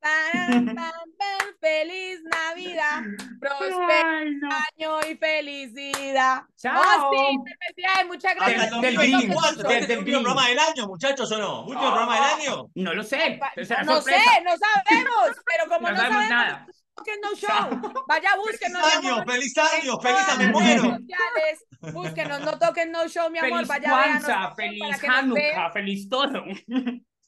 Feliz 1.62 2.20
Navidad. 2.24 3.02
Prospero 3.40 4.10
Ay, 4.10 4.32
no. 4.36 4.50
año 4.50 5.00
y 5.12 5.16
felicidad. 5.18 6.44
Chao. 6.56 6.82
Oh, 6.82 7.12
sí, 7.14 7.38
felicidades, 7.60 8.08
muchas 8.08 8.32
Hasta 8.32 8.46
gracias. 8.46 8.64
el 8.66 8.72
Del- 8.72 8.82
del 8.82 8.96
2024. 8.96 9.40
Grinch, 9.40 9.60
¿Este 9.60 9.78
es 9.80 9.88
del 9.88 9.92
el 9.92 10.00
último 10.00 10.04
Grinch. 10.20 10.24
programa 10.24 10.48
del 10.50 10.60
año, 10.60 10.88
muchachos, 10.88 11.32
o 11.34 11.38
no? 11.38 11.62
¿Último 11.66 11.82
programa 11.82 12.16
del 12.16 12.24
año? 12.24 12.66
No 12.76 12.94
lo 12.94 13.04
sé. 13.04 13.40
No 13.86 14.02
sé, 14.02 14.16
no 14.46 14.52
sabemos, 14.58 15.30
pero 15.46 15.68
como 15.68 15.88
No 15.90 15.94
no, 15.94 15.98
sabemos 15.98 16.28
sabemos, 16.28 16.30
nada. 16.30 16.66
busquen 16.96 17.22
no 17.22 17.36
show. 17.36 18.04
Vaya, 18.08 18.30
búsquenos. 18.38 18.82
¡Feliz 18.82 18.98
año! 19.06 19.24
¡Feliz 19.26 19.58
año! 19.58 20.00
¡Feliz 20.00 20.18
todas 20.26 20.30
a 20.30 20.36
me 20.38 20.48
muero! 20.48 20.98
Búsquenos, 21.94 22.40
no 22.42 22.58
toquen 22.60 22.92
no 22.92 23.08
show, 23.10 23.30
mi 23.30 23.40
amor. 23.40 23.66
Feliz 23.66 23.68
Vaya, 23.68 23.90
Kwanzaa, 23.90 24.56
feliz 24.56 25.04
Hanukkah, 25.08 25.72
feliz 25.72 26.10
todo. 26.10 26.44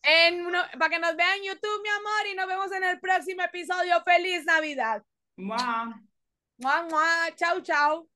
En 0.04 0.46
uno- 0.46 0.64
para 0.78 0.90
que 0.90 1.00
nos 1.00 1.16
vean 1.16 1.38
en 1.38 1.44
YouTube, 1.44 1.82
mi 1.84 1.90
amor, 1.90 2.28
y 2.32 2.36
nos 2.36 2.48
vemos 2.48 2.72
en 2.72 2.84
el 2.84 3.00
próximo 3.00 3.44
episodio. 3.44 4.02
¡Feliz 4.04 4.46
Navidad! 4.46 5.04
Mua. 5.38 6.02
¡Mua, 6.58 6.84
mua! 6.84 7.36
¡Chao, 7.36 7.62
chao! 7.62 8.08